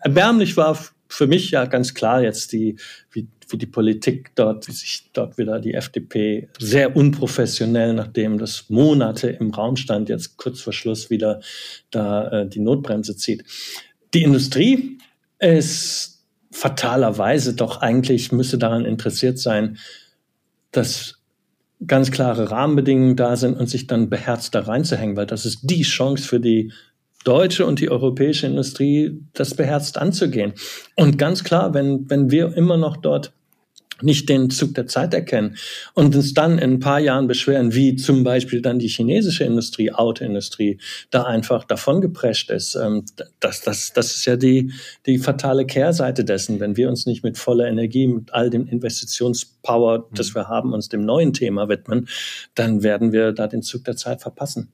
Erbärmlich 0.00 0.56
war 0.56 0.78
für 1.10 1.26
mich 1.26 1.50
ja 1.50 1.66
ganz 1.66 1.92
klar 1.92 2.22
jetzt 2.22 2.52
die, 2.52 2.76
wie, 3.10 3.26
wie 3.48 3.58
die 3.58 3.66
Politik 3.66 4.30
dort, 4.36 4.68
wie 4.68 4.72
sich 4.72 5.10
dort 5.12 5.38
wieder 5.38 5.60
die 5.60 5.74
FDP 5.74 6.48
sehr 6.58 6.96
unprofessionell, 6.96 7.92
nachdem 7.92 8.38
das 8.38 8.70
Monate 8.70 9.28
im 9.28 9.50
Raum 9.50 9.76
stand, 9.76 10.08
jetzt 10.08 10.36
kurz 10.36 10.60
vor 10.60 10.72
Schluss 10.72 11.10
wieder 11.10 11.40
da 11.90 12.28
äh, 12.28 12.48
die 12.48 12.60
Notbremse 12.60 13.16
zieht. 13.16 13.44
Die 14.14 14.22
Industrie 14.22 14.98
ist 15.40 16.24
fatalerweise 16.52 17.54
doch 17.54 17.80
eigentlich 17.80 18.32
müsste 18.32 18.58
daran 18.58 18.84
interessiert 18.84 19.38
sein, 19.38 19.78
dass 20.70 21.20
ganz 21.86 22.10
klare 22.10 22.50
Rahmenbedingungen 22.50 23.16
da 23.16 23.36
sind 23.36 23.58
und 23.58 23.68
sich 23.68 23.86
dann 23.86 24.10
beherzt 24.10 24.54
da 24.54 24.60
reinzuhängen, 24.60 25.16
weil 25.16 25.26
das 25.26 25.46
ist 25.46 25.60
die 25.62 25.82
Chance 25.82 26.26
für 26.26 26.40
die 26.40 26.72
deutsche 27.24 27.66
und 27.66 27.80
die 27.80 27.90
europäische 27.90 28.46
Industrie, 28.46 29.20
das 29.34 29.54
beherzt 29.54 29.98
anzugehen. 29.98 30.54
Und 30.96 31.18
ganz 31.18 31.44
klar, 31.44 31.74
wenn, 31.74 32.08
wenn 32.08 32.30
wir 32.30 32.56
immer 32.56 32.76
noch 32.76 32.96
dort 32.96 33.32
nicht 34.02 34.28
den 34.28 34.50
Zug 34.50 34.74
der 34.74 34.86
Zeit 34.86 35.14
erkennen 35.14 35.56
und 35.94 36.14
uns 36.14 36.34
dann 36.34 36.58
in 36.58 36.74
ein 36.74 36.80
paar 36.80 37.00
Jahren 37.00 37.26
beschweren, 37.26 37.74
wie 37.74 37.96
zum 37.96 38.24
Beispiel 38.24 38.62
dann 38.62 38.78
die 38.78 38.88
chinesische 38.88 39.44
Industrie, 39.44 39.92
Autoindustrie, 39.92 40.78
da 41.10 41.24
einfach 41.24 41.64
davon 41.64 42.00
geprescht 42.00 42.50
ist. 42.50 42.74
Ähm, 42.74 43.04
das, 43.40 43.60
das, 43.62 43.92
das 43.92 44.16
ist 44.16 44.24
ja 44.24 44.36
die, 44.36 44.72
die 45.06 45.18
fatale 45.18 45.66
Kehrseite 45.66 46.24
dessen, 46.24 46.60
wenn 46.60 46.76
wir 46.76 46.88
uns 46.88 47.06
nicht 47.06 47.22
mit 47.22 47.38
voller 47.38 47.68
Energie, 47.68 48.06
mit 48.06 48.32
all 48.32 48.50
dem 48.50 48.66
Investitionspower, 48.66 50.08
das 50.12 50.30
mhm. 50.30 50.34
wir 50.34 50.48
haben, 50.48 50.72
uns 50.72 50.88
dem 50.88 51.04
neuen 51.04 51.32
Thema 51.32 51.68
widmen, 51.68 52.08
dann 52.54 52.82
werden 52.82 53.12
wir 53.12 53.32
da 53.32 53.46
den 53.46 53.62
Zug 53.62 53.84
der 53.84 53.96
Zeit 53.96 54.22
verpassen. 54.22 54.72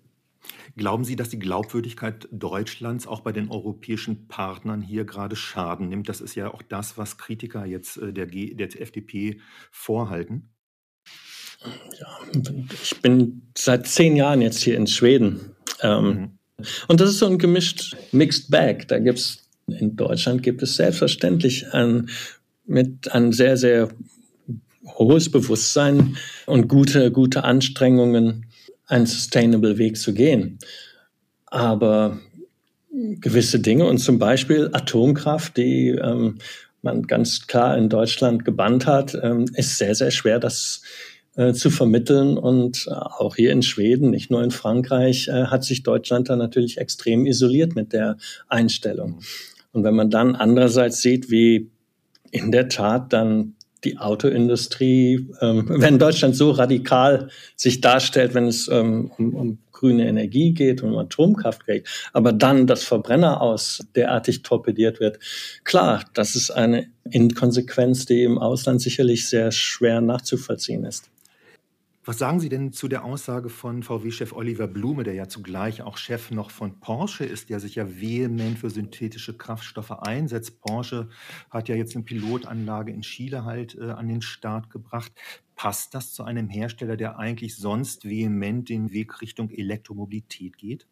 Glauben 0.77 1.05
Sie, 1.05 1.17
dass 1.17 1.31
die 1.31 1.39
Glaubwürdigkeit 1.39 2.29
Deutschlands 2.31 3.07
auch 3.07 3.21
bei 3.21 3.33
den 3.33 3.51
europäischen 3.51 4.29
Partnern 4.29 4.83
hier 4.83 5.05
gerade 5.05 5.35
Schaden 5.35 5.89
nimmt? 5.89 6.09
Das 6.09 6.21
ist 6.21 6.35
ja 6.35 6.53
auch 6.53 6.63
das, 6.63 6.99
was 6.99 7.17
Kritiker 7.17 7.65
jetzt 7.65 7.97
äh, 7.97 8.13
der, 8.13 8.27
G 8.27 8.55
der 8.55 8.69
FDP 8.81 9.41
vorhalten. 9.71 10.51
Ja, 11.99 12.19
ich 12.83 13.01
bin 13.01 13.43
seit 13.57 13.87
zehn 13.87 14.17
Jahren 14.17 14.43
jetzt 14.43 14.63
hier 14.63 14.77
in 14.77 14.87
Schweden. 14.87 15.57
Ähm, 15.81 16.05
mhm. 16.05 16.67
Und 16.89 17.01
das 17.01 17.11
ist 17.11 17.19
so 17.19 17.27
ein 17.27 17.39
gemischt 17.39 17.97
Mixed 18.13 18.51
Bag. 18.51 18.89
Da 18.89 18.99
gibt 18.99 19.19
es 19.19 19.47
in 19.67 19.97
Deutschland 19.97 20.43
gibt 20.43 20.63
es 20.63 20.77
selbstverständlich 20.77 21.73
ein, 21.73 22.09
mit 22.67 23.13
ein 23.13 23.33
sehr, 23.33 23.57
sehr 23.57 23.89
hohes 24.85 25.31
Bewusstsein 25.31 26.17
und 26.47 26.69
gute, 26.69 27.11
gute 27.11 27.45
Anstrengungen, 27.45 28.46
einen 28.87 29.07
sustainable 29.07 29.79
Weg 29.79 29.97
zu 29.97 30.15
gehen. 30.15 30.59
Aber 31.47 32.19
gewisse 33.21 33.61
Dinge 33.61 33.87
und 33.87 33.99
zum 33.99 34.19
Beispiel 34.19 34.71
Atomkraft, 34.73 35.57
die 35.57 35.89
ähm, 35.91 36.39
man 36.83 37.03
ganz 37.03 37.47
klar 37.47 37.77
in 37.77 37.89
Deutschland 37.89 38.45
gebannt 38.45 38.87
hat, 38.87 39.17
ähm, 39.21 39.47
ist 39.55 39.79
sehr, 39.79 39.95
sehr 39.95 40.11
schwer, 40.11 40.39
das 40.39 40.83
äh, 41.37 41.53
zu 41.53 41.71
vermitteln. 41.71 42.39
Und 42.39 42.87
äh, 42.89 42.95
auch 42.95 43.37
hier 43.37 43.53
in 43.53 43.63
Schweden, 43.63 44.11
nicht 44.11 44.31
nur 44.31 44.43
in 44.43 44.51
Frankreich, 44.51 45.29
äh, 45.29 45.47
hat 45.47 45.65
sich 45.65 45.83
Deutschland 45.83 46.29
da 46.29 46.37
natürlich 46.37 46.79
extrem 46.79 47.27
isoliert 47.27 47.75
mit 47.75 47.93
der 47.93 48.17
Einstellung. 48.49 49.21
Und 49.73 49.85
wenn 49.85 49.95
man 49.95 50.11
dann 50.11 50.35
andererseits 50.35 51.03
sieht, 51.03 51.31
wie 51.31 51.71
in 52.31 52.51
der 52.53 52.69
Tat 52.69 53.13
dann 53.13 53.56
die 53.87 53.99
Autoindustrie, 53.99 55.29
ähm, 55.41 55.65
wenn 55.69 55.99
Deutschland 55.99 56.37
so 56.37 56.51
radikal 56.51 57.29
sich 57.55 57.81
darstellt, 57.81 58.35
wenn 58.35 58.47
es 58.47 58.69
ähm, 58.69 59.11
um, 59.17 59.35
um 59.35 59.59
grüne 59.73 60.09
Energie 60.09 60.53
geht, 60.53 60.83
um 60.83 60.97
Atomkraft 60.97 61.67
geht, 61.67 61.87
aber 62.13 62.33
dann 62.33 62.67
das 62.67 62.83
Verbrenner 62.83 63.41
aus 63.43 63.85
derartig 63.95 64.43
torpediert 64.43 65.01
wird, 65.01 65.19
klar, 65.65 66.05
das 66.15 66.35
ist 66.35 66.51
eine 66.51 66.87
Inkonsequenz, 67.11 68.07
die 68.07 68.23
im 68.25 68.39
Ausland 68.39 68.81
sicherlich 68.81 69.29
sehr 69.29 69.53
schwer 69.53 70.01
nachzuvollziehen 70.01 70.85
ist. 70.85 71.11
Was 72.07 72.19
sagen 72.19 72.39
Sie 72.39 72.49
denn 72.49 72.73
zu 72.73 72.87
der 72.87 73.05
Aussage 73.05 73.49
von 73.49 73.83
VW-Chef 73.83 74.33
Oliver 74.33 74.69
Blume, 74.69 75.03
der 75.03 75.15
ja 75.15 75.29
zugleich 75.29 75.83
auch 75.83 75.97
Chef 75.97 76.31
noch 76.31 76.53
von 76.53 76.79
Porsche 76.79 77.25
ist, 77.25 77.51
der 77.51 77.59
sich 77.59 77.75
ja 77.75 78.01
vehement 78.01 78.61
für 78.61 78.71
synthetische 78.71 79.37
Kraftstoffe 79.37 79.91
einsetzt? 79.91 80.61
Porsche 80.61 81.09
hat 81.51 81.69
ja 81.69 81.75
jetzt 81.75 81.97
eine 81.97 82.05
Pilotanlage 82.05 82.93
in 82.93 83.01
Chile 83.03 83.45
halt 83.45 83.75
äh, 83.75 83.91
an 83.91 84.07
den 84.07 84.23
Start 84.23 84.71
gebracht. 84.71 85.11
Passt 85.57 85.95
das 85.97 86.13
zu 86.13 86.23
einem 86.23 86.49
Hersteller, 86.49 86.97
der 86.97 87.19
eigentlich 87.19 87.57
sonst 87.57 88.05
vehement 88.05 88.69
den 88.69 88.93
Weg 88.93 89.21
Richtung 89.21 89.51
Elektromobilität 89.51 90.59
geht? 90.59 90.87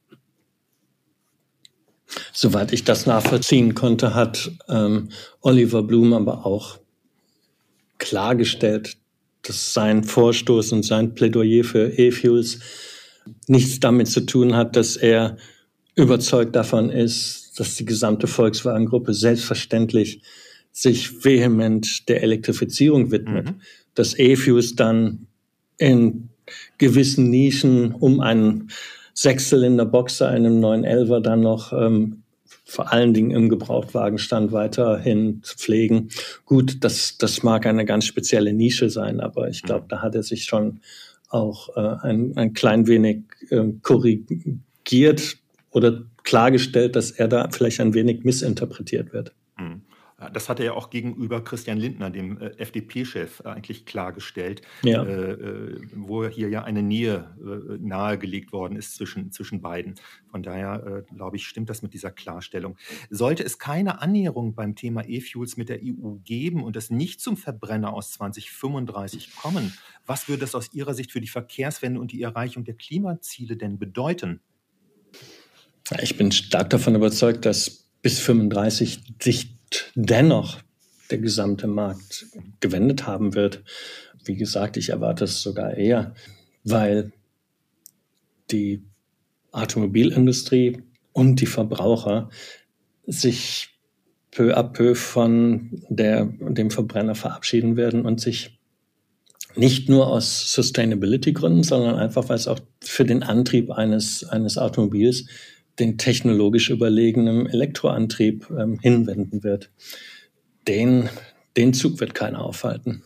Soweit 2.33 2.73
ich 2.73 2.83
das 2.83 3.07
nachvollziehen 3.07 3.77
konnte, 3.77 4.17
hat 4.17 4.51
ähm, 4.69 5.11
Oliver 5.43 5.85
Blume 5.85 6.17
aber 6.17 6.45
auch 6.45 6.81
klargestellt, 7.99 8.99
dass 9.47 9.73
sein 9.73 10.05
Vorstoß 10.05 10.73
und 10.73 10.85
sein 10.85 11.15
Plädoyer 11.15 11.65
für 11.65 11.99
E-Fuels 11.99 12.59
nichts 13.47 13.81
damit 13.81 14.09
zu 14.09 14.21
tun 14.21 14.57
hat, 14.57 14.77
dass 14.77 14.97
er 14.97 15.37
überzeugt 15.97 16.57
davon 16.57 16.91
ist, 16.91 17.53
dass 17.59 17.77
die 17.77 17.85
gesamte 17.85 18.27
Volkswagen-Gruppe 18.27 19.15
selbstverständlich 19.15 20.23
sich 20.73 21.25
vehement 21.25 22.09
der 22.09 22.23
Elektrifizierung 22.23 23.11
widmet. 23.11 23.47
Mhm. 23.47 23.61
Dass 23.95 24.19
E-Fuels 24.19 24.75
dann 24.75 25.29
in 25.79 26.31
gewissen 26.79 27.31
Nischen 27.31 27.93
um 27.93 28.21
einen 28.21 28.71
Sechszylinder-Boxer, 29.15 30.29
einem 30.29 30.61
911er 30.61 31.21
dann 31.21 31.41
noch 31.41 31.73
ähm, 31.73 32.24
vor 32.65 32.93
allen 32.93 33.13
Dingen 33.13 33.31
im 33.31 33.49
Gebrauchtwagenstand 33.49 34.53
weiterhin 34.53 35.43
zu 35.43 35.57
pflegen. 35.57 36.09
Gut, 36.47 36.83
das, 36.83 37.19
das 37.19 37.43
mag 37.43 37.67
eine 37.67 37.85
ganz 37.85 38.07
spezielle 38.07 38.53
Nische 38.53 38.89
sein, 38.89 39.21
aber 39.21 39.49
ich 39.49 39.63
glaube, 39.63 39.87
da 39.89 40.01
hat 40.01 40.15
er 40.15 40.23
sich 40.23 40.45
schon 40.45 40.81
auch 41.29 41.77
äh, 41.77 42.07
ein, 42.07 42.37
ein 42.37 42.55
klein 42.55 42.87
wenig 42.87 43.23
äh, 43.51 43.65
korrigiert 43.83 45.37
oder 45.71 46.03
klargestellt, 46.23 46.97
dass 46.97 47.11
er 47.11 47.29
da 47.29 47.49
vielleicht 47.51 47.81
ein 47.81 47.93
wenig 47.93 48.25
missinterpretiert 48.25 49.13
wird. 49.13 49.35
Mhm. 49.59 49.83
Das 50.33 50.49
hat 50.49 50.61
er 50.61 50.67
ja 50.67 50.73
auch 50.75 50.91
gegenüber 50.91 51.43
Christian 51.43 51.79
Lindner, 51.79 52.11
dem 52.11 52.41
äh, 52.41 52.51
FDP-Chef, 52.59 53.41
eigentlich 53.43 53.87
klargestellt, 53.87 54.63
ja. 54.83 55.03
äh, 55.03 55.33
äh 55.33 55.81
wo 55.95 56.27
hier 56.27 56.49
ja 56.49 56.65
eine 56.65 56.83
Nähe 56.83 57.35
äh, 57.41 57.79
nahegelegt 57.79 58.53
worden 58.53 58.77
ist 58.77 58.97
zwischen, 58.97 59.33
zwischen 59.33 59.61
beiden. 59.61 59.95
Von 60.31 60.43
daher, 60.43 61.05
glaube 61.15 61.37
ich, 61.37 61.47
stimmt 61.47 61.71
das 61.71 61.83
mit 61.83 61.95
dieser 61.95 62.11
Klarstellung. 62.11 62.77
Sollte 63.09 63.45
es 63.45 63.59
keine 63.59 64.03
Annäherung 64.03 64.55
beim 64.55 64.75
Thema 64.75 65.05
E-Fuels 65.07 65.57
mit 65.57 65.69
der 65.69 65.79
EU 65.83 66.17
geben 66.25 66.65
und 66.65 66.77
es 66.77 66.91
nicht 66.91 67.21
zum 67.21 67.37
Verbrenner 67.37 67.93
aus 67.93 68.11
2035 68.13 69.37
kommen, 69.37 69.73
was 70.07 70.29
würde 70.29 70.41
das 70.41 70.55
aus 70.55 70.73
Ihrer 70.75 70.95
Sicht 70.95 71.13
für 71.13 71.21
die 71.21 71.29
Verkehrswende 71.29 72.01
und 72.01 72.13
die 72.13 72.23
Erreichung 72.23 72.65
der 72.65 72.75
Klimaziele 72.75 73.57
denn 73.57 73.79
bedeuten? 73.79 74.41
Ich 76.03 76.17
bin 76.17 76.33
stark 76.33 76.71
davon 76.71 76.95
überzeugt, 76.95 77.45
dass 77.45 77.85
bis 78.03 78.21
35 78.21 79.01
sich 79.21 79.57
dennoch 79.95 80.59
der 81.11 81.19
gesamte 81.19 81.67
Markt 81.67 82.27
gewendet 82.61 83.07
haben 83.07 83.35
wird. 83.35 83.63
Wie 84.25 84.37
gesagt, 84.37 84.77
ich 84.77 84.91
erwarte 84.91 85.25
es 85.25 85.43
sogar 85.43 85.75
eher, 85.75 86.15
weil 86.65 87.13
die 88.51 88.83
Automobilindustrie 89.53 90.83
und 91.13 91.41
die 91.41 91.47
Verbraucher 91.47 92.31
sich 93.07 93.69
peu 94.31 94.57
à 94.57 94.63
peu 94.63 94.95
von 94.95 95.71
der, 95.89 96.25
dem 96.25 96.71
Verbrenner 96.71 97.15
verabschieden 97.15 97.77
werden 97.77 98.05
und 98.05 98.21
sich 98.21 98.59
nicht 99.57 99.89
nur 99.89 100.09
aus 100.09 100.53
Sustainability-Gründen, 100.53 101.63
sondern 101.63 101.95
einfach, 101.97 102.29
weil 102.29 102.37
es 102.37 102.49
auch 102.49 102.59
für 102.83 103.05
den 103.05 103.23
Antrieb 103.23 103.71
eines, 103.71 104.25
eines 104.25 104.59
Automobils 104.59 105.27
den 105.79 105.99
technologisch 105.99 106.71
überlegenen 106.71 107.47
Elektroantrieb 107.47 108.49
ähm, 108.51 108.79
hinwenden 108.81 109.43
wird. 109.43 109.71
Den, 110.69 111.09
den 111.57 111.75
Zug 111.75 112.01
wird 112.01 112.15
keiner 112.15 112.41
aufhalten. 112.41 113.03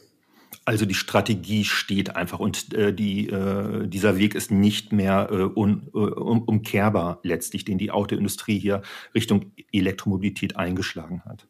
Also 0.64 0.84
die 0.84 0.94
Strategie 0.94 1.64
steht 1.64 2.14
einfach 2.14 2.40
und 2.40 2.74
äh, 2.74 2.92
die, 2.92 3.28
äh, 3.28 3.86
dieser 3.86 4.18
Weg 4.18 4.34
ist 4.34 4.50
nicht 4.50 4.92
mehr 4.92 5.28
äh, 5.30 5.58
un, 5.58 5.88
uh, 5.94 6.00
umkehrbar 6.00 7.20
letztlich, 7.22 7.64
den 7.64 7.78
die 7.78 7.90
Autoindustrie 7.90 8.58
hier 8.58 8.82
Richtung 9.14 9.52
Elektromobilität 9.72 10.56
eingeschlagen 10.56 11.22
hat. 11.24 11.46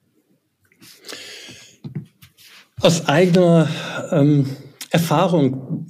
Aus 2.81 3.09
eigener 3.09 3.69
ähm, 4.13 4.47
Erfahrung, 4.91 5.87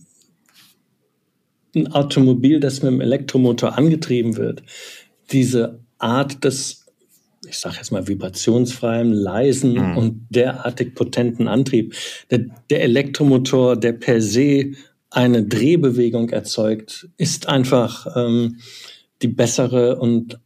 ein 1.74 1.92
Automobil, 1.92 2.60
das 2.60 2.82
mit 2.82 2.92
einem 2.92 3.02
Elektromotor 3.02 3.76
angetrieben 3.76 4.38
wird, 4.38 4.62
diese 5.30 5.80
Art 5.98 6.44
des, 6.44 6.86
ich 7.46 7.58
sage 7.58 7.76
jetzt 7.76 7.92
mal, 7.92 8.06
vibrationsfreien, 8.06 9.12
leisen 9.12 9.74
mhm. 9.74 9.96
und 9.96 10.26
derartig 10.30 10.94
potenten 10.94 11.48
Antrieb. 11.48 11.94
Der, 12.30 12.46
der 12.70 12.82
Elektromotor, 12.82 13.76
der 13.76 13.92
per 13.92 14.20
se 14.20 14.72
eine 15.10 15.44
Drehbewegung 15.44 16.30
erzeugt, 16.30 17.08
ist 17.16 17.48
einfach 17.48 18.06
ähm, 18.16 18.58
die 19.22 19.28
bessere 19.28 19.96
und 19.96 20.38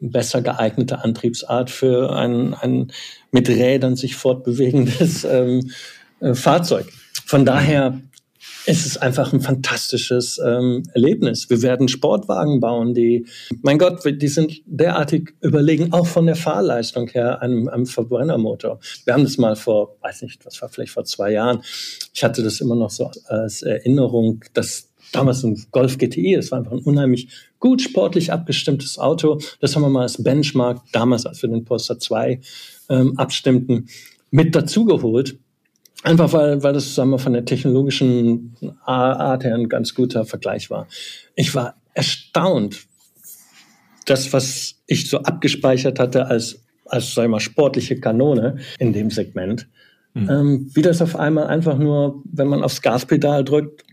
besser 0.00 0.42
geeignete 0.42 1.02
Antriebsart 1.04 1.70
für 1.70 2.14
ein, 2.14 2.54
ein 2.54 2.92
mit 3.30 3.48
Rädern 3.48 3.96
sich 3.96 4.16
fortbewegendes 4.16 5.24
ähm, 5.24 5.70
äh, 6.20 6.34
Fahrzeug. 6.34 6.86
Von 7.24 7.44
daher 7.44 8.00
es 8.66 8.84
ist 8.84 9.00
einfach 9.00 9.32
ein 9.32 9.40
fantastisches 9.40 10.40
ähm, 10.44 10.82
Erlebnis. 10.92 11.48
Wir 11.48 11.62
werden 11.62 11.88
Sportwagen 11.88 12.60
bauen, 12.60 12.94
die, 12.94 13.26
mein 13.62 13.78
Gott, 13.78 14.00
die 14.04 14.28
sind 14.28 14.60
derartig 14.66 15.34
überlegen, 15.40 15.92
auch 15.92 16.06
von 16.06 16.26
der 16.26 16.36
Fahrleistung 16.36 17.08
her, 17.08 17.40
einem, 17.40 17.68
einem 17.68 17.86
Verbrennermotor. 17.86 18.80
Wir 19.04 19.14
haben 19.14 19.24
das 19.24 19.38
mal 19.38 19.54
vor, 19.54 19.96
weiß 20.02 20.22
nicht, 20.22 20.44
was 20.44 20.60
war 20.60 20.68
vielleicht 20.68 20.92
vor 20.92 21.04
zwei 21.04 21.32
Jahren. 21.32 21.62
Ich 22.12 22.24
hatte 22.24 22.42
das 22.42 22.60
immer 22.60 22.74
noch 22.74 22.90
so 22.90 23.10
als 23.26 23.62
Erinnerung, 23.62 24.44
dass 24.52 24.88
damals 25.12 25.44
ein 25.44 25.64
Golf 25.70 25.96
GTI, 25.98 26.34
das 26.34 26.50
war 26.50 26.58
einfach 26.58 26.72
ein 26.72 26.80
unheimlich 26.80 27.28
gut 27.60 27.80
sportlich 27.80 28.32
abgestimmtes 28.32 28.98
Auto. 28.98 29.40
Das 29.60 29.76
haben 29.76 29.82
wir 29.82 29.88
mal 29.88 30.02
als 30.02 30.22
Benchmark 30.22 30.82
damals, 30.92 31.24
als 31.24 31.40
wir 31.42 31.48
den 31.48 31.64
Polestar 31.64 31.98
2 31.98 32.40
ähm, 32.88 33.16
abstimmten, 33.16 33.88
mit 34.30 34.54
dazugeholt. 34.54 35.38
Einfach 36.02 36.32
weil, 36.32 36.62
weil 36.62 36.72
das 36.72 36.94
sagen 36.94 37.10
wir, 37.10 37.18
von 37.18 37.32
der 37.32 37.44
technologischen 37.44 38.56
Art 38.84 39.44
her 39.44 39.54
ein 39.54 39.68
ganz 39.68 39.94
guter 39.94 40.24
Vergleich 40.24 40.70
war. 40.70 40.86
Ich 41.34 41.54
war 41.54 41.76
erstaunt, 41.94 42.86
das, 44.04 44.32
was 44.32 44.76
ich 44.86 45.10
so 45.10 45.18
abgespeichert 45.18 45.98
hatte 45.98 46.26
als, 46.26 46.64
als 46.84 47.14
sagen 47.14 47.32
wir, 47.32 47.40
sportliche 47.40 47.98
Kanone 47.98 48.58
in 48.78 48.92
dem 48.92 49.10
Segment, 49.10 49.68
mhm. 50.14 50.30
ähm, 50.30 50.70
wie 50.74 50.82
das 50.82 51.02
auf 51.02 51.16
einmal 51.16 51.48
einfach 51.48 51.78
nur, 51.78 52.22
wenn 52.24 52.48
man 52.48 52.62
aufs 52.62 52.82
Gaspedal 52.82 53.44
drückt, 53.44 53.84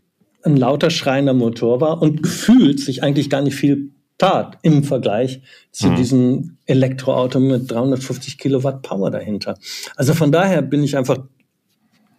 ein 0.44 0.58
lauter 0.58 0.90
schreiender 0.90 1.34
Motor 1.34 1.82
war 1.82 2.02
und 2.02 2.22
gefühlt 2.22 2.80
sich 2.80 3.02
eigentlich 3.02 3.30
gar 3.30 3.42
nicht 3.42 3.56
viel 3.56 3.92
Tat 4.18 4.60
im 4.62 4.84
Vergleich 4.84 5.42
zu 5.72 5.88
mhm. 5.88 5.96
diesem 5.96 6.58
Elektroauto 6.66 7.40
mit 7.40 7.72
350 7.72 8.38
Kilowatt 8.38 8.84
Power 8.84 9.10
dahinter. 9.10 9.58
Also 9.96 10.14
von 10.14 10.32
daher 10.32 10.62
bin 10.62 10.84
ich 10.84 10.96
einfach 10.96 11.18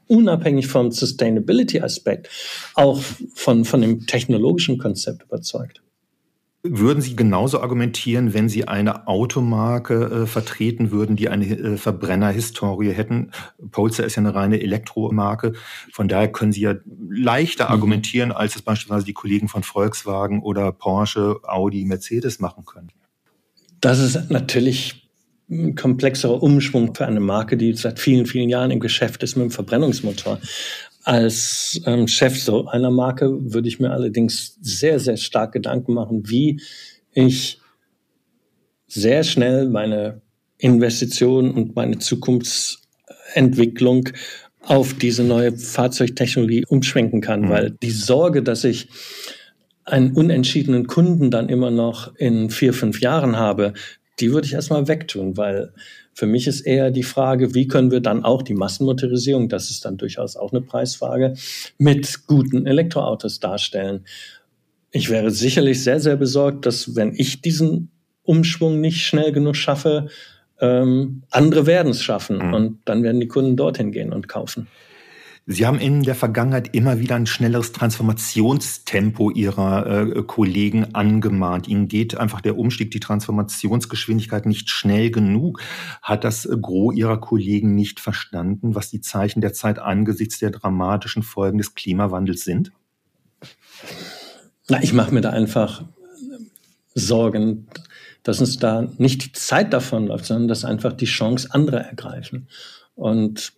unabhängig 0.06 0.66
vom 0.66 0.90
Sustainability-Aspekt 0.90 2.28
auch 2.74 3.00
von, 3.34 3.64
von 3.64 3.80
dem 3.80 4.06
technologischen 4.06 4.78
Konzept 4.78 5.22
überzeugt. 5.22 5.84
Würden 6.66 7.02
Sie 7.02 7.14
genauso 7.14 7.60
argumentieren, 7.60 8.32
wenn 8.32 8.48
Sie 8.48 8.66
eine 8.66 9.06
Automarke 9.06 10.22
äh, 10.22 10.26
vertreten 10.26 10.90
würden, 10.90 11.14
die 11.14 11.28
eine 11.28 11.44
äh, 11.44 11.76
Verbrennerhistorie 11.76 12.90
hätten? 12.90 13.32
Polestar 13.70 14.06
ist 14.06 14.16
ja 14.16 14.22
eine 14.22 14.34
reine 14.34 14.62
Elektromarke. 14.62 15.52
Von 15.92 16.08
daher 16.08 16.32
können 16.32 16.52
Sie 16.52 16.62
ja 16.62 16.74
leichter 17.10 17.66
mhm. 17.66 17.70
argumentieren, 17.72 18.32
als 18.32 18.56
es 18.56 18.62
beispielsweise 18.62 19.04
die 19.04 19.12
Kollegen 19.12 19.48
von 19.48 19.62
Volkswagen 19.62 20.40
oder 20.42 20.72
Porsche, 20.72 21.36
Audi, 21.42 21.84
Mercedes 21.84 22.40
machen 22.40 22.64
können. 22.64 22.92
Das 23.82 23.98
ist 23.98 24.30
natürlich 24.30 25.03
ein 25.50 25.74
komplexerer 25.74 26.42
Umschwung 26.42 26.94
für 26.94 27.06
eine 27.06 27.20
Marke, 27.20 27.56
die 27.56 27.72
seit 27.74 28.00
vielen, 28.00 28.26
vielen 28.26 28.48
Jahren 28.48 28.70
im 28.70 28.80
Geschäft 28.80 29.22
ist 29.22 29.36
mit 29.36 29.44
dem 29.44 29.50
Verbrennungsmotor. 29.50 30.40
Als 31.02 31.80
ähm, 31.84 32.08
Chef 32.08 32.40
so 32.40 32.66
einer 32.66 32.90
Marke 32.90 33.52
würde 33.52 33.68
ich 33.68 33.78
mir 33.78 33.90
allerdings 33.90 34.56
sehr, 34.62 34.98
sehr 34.98 35.18
stark 35.18 35.52
Gedanken 35.52 35.92
machen, 35.92 36.30
wie 36.30 36.62
ich 37.12 37.60
sehr 38.86 39.24
schnell 39.24 39.68
meine 39.68 40.22
Investition 40.56 41.50
und 41.50 41.76
meine 41.76 41.98
Zukunftsentwicklung 41.98 44.08
auf 44.62 44.94
diese 44.94 45.24
neue 45.24 45.54
Fahrzeugtechnologie 45.56 46.64
umschwenken 46.66 47.20
kann, 47.20 47.42
mhm. 47.42 47.48
weil 47.50 47.72
die 47.82 47.90
Sorge, 47.90 48.42
dass 48.42 48.64
ich 48.64 48.88
einen 49.84 50.12
unentschiedenen 50.12 50.86
Kunden 50.86 51.30
dann 51.30 51.50
immer 51.50 51.70
noch 51.70 52.14
in 52.16 52.48
vier, 52.48 52.72
fünf 52.72 53.00
Jahren 53.00 53.36
habe, 53.36 53.74
die 54.20 54.32
würde 54.32 54.46
ich 54.46 54.54
erstmal 54.54 54.88
wegtun, 54.88 55.36
weil 55.36 55.72
für 56.12 56.26
mich 56.26 56.46
ist 56.46 56.60
eher 56.60 56.90
die 56.90 57.02
Frage, 57.02 57.54
wie 57.54 57.66
können 57.66 57.90
wir 57.90 58.00
dann 58.00 58.24
auch 58.24 58.42
die 58.42 58.54
Massenmotorisierung, 58.54 59.48
das 59.48 59.70
ist 59.70 59.84
dann 59.84 59.96
durchaus 59.96 60.36
auch 60.36 60.52
eine 60.52 60.60
Preisfrage, 60.60 61.34
mit 61.78 62.26
guten 62.26 62.66
Elektroautos 62.66 63.40
darstellen. 63.40 64.04
Ich 64.92 65.10
wäre 65.10 65.32
sicherlich 65.32 65.82
sehr, 65.82 65.98
sehr 65.98 66.16
besorgt, 66.16 66.66
dass 66.66 66.94
wenn 66.94 67.14
ich 67.16 67.42
diesen 67.42 67.90
Umschwung 68.22 68.80
nicht 68.80 69.04
schnell 69.04 69.32
genug 69.32 69.56
schaffe, 69.56 70.08
ähm, 70.60 71.24
andere 71.30 71.66
werden 71.66 71.90
es 71.90 72.02
schaffen 72.02 72.38
mhm. 72.38 72.54
und 72.54 72.78
dann 72.84 73.02
werden 73.02 73.20
die 73.20 73.28
Kunden 73.28 73.56
dorthin 73.56 73.90
gehen 73.90 74.12
und 74.12 74.28
kaufen. 74.28 74.68
Sie 75.46 75.66
haben 75.66 75.78
in 75.78 76.02
der 76.02 76.14
Vergangenheit 76.14 76.74
immer 76.74 77.00
wieder 77.00 77.16
ein 77.16 77.26
schnelleres 77.26 77.72
Transformationstempo 77.72 79.30
Ihrer 79.30 79.86
äh, 79.86 80.22
Kollegen 80.22 80.94
angemahnt. 80.94 81.68
Ihnen 81.68 81.86
geht 81.86 82.16
einfach 82.16 82.40
der 82.40 82.56
Umstieg, 82.56 82.90
die 82.92 83.00
Transformationsgeschwindigkeit 83.00 84.46
nicht 84.46 84.70
schnell 84.70 85.10
genug. 85.10 85.60
Hat 86.00 86.24
das 86.24 86.48
Gros 86.62 86.94
Ihrer 86.94 87.20
Kollegen 87.20 87.74
nicht 87.74 88.00
verstanden, 88.00 88.74
was 88.74 88.88
die 88.88 89.02
Zeichen 89.02 89.42
der 89.42 89.52
Zeit 89.52 89.78
angesichts 89.78 90.38
der 90.38 90.50
dramatischen 90.50 91.22
Folgen 91.22 91.58
des 91.58 91.74
Klimawandels 91.74 92.42
sind? 92.42 92.72
Na, 94.70 94.82
ich 94.82 94.94
mache 94.94 95.12
mir 95.12 95.20
da 95.20 95.30
einfach 95.30 95.84
Sorgen, 96.94 97.66
dass 98.22 98.40
uns 98.40 98.58
da 98.58 98.88
nicht 98.96 99.24
die 99.26 99.32
Zeit 99.32 99.74
davon 99.74 100.06
läuft, 100.06 100.24
sondern 100.24 100.48
dass 100.48 100.64
einfach 100.64 100.94
die 100.94 101.04
Chance 101.04 101.48
andere 101.50 101.80
ergreifen. 101.80 102.48
Und 102.94 103.52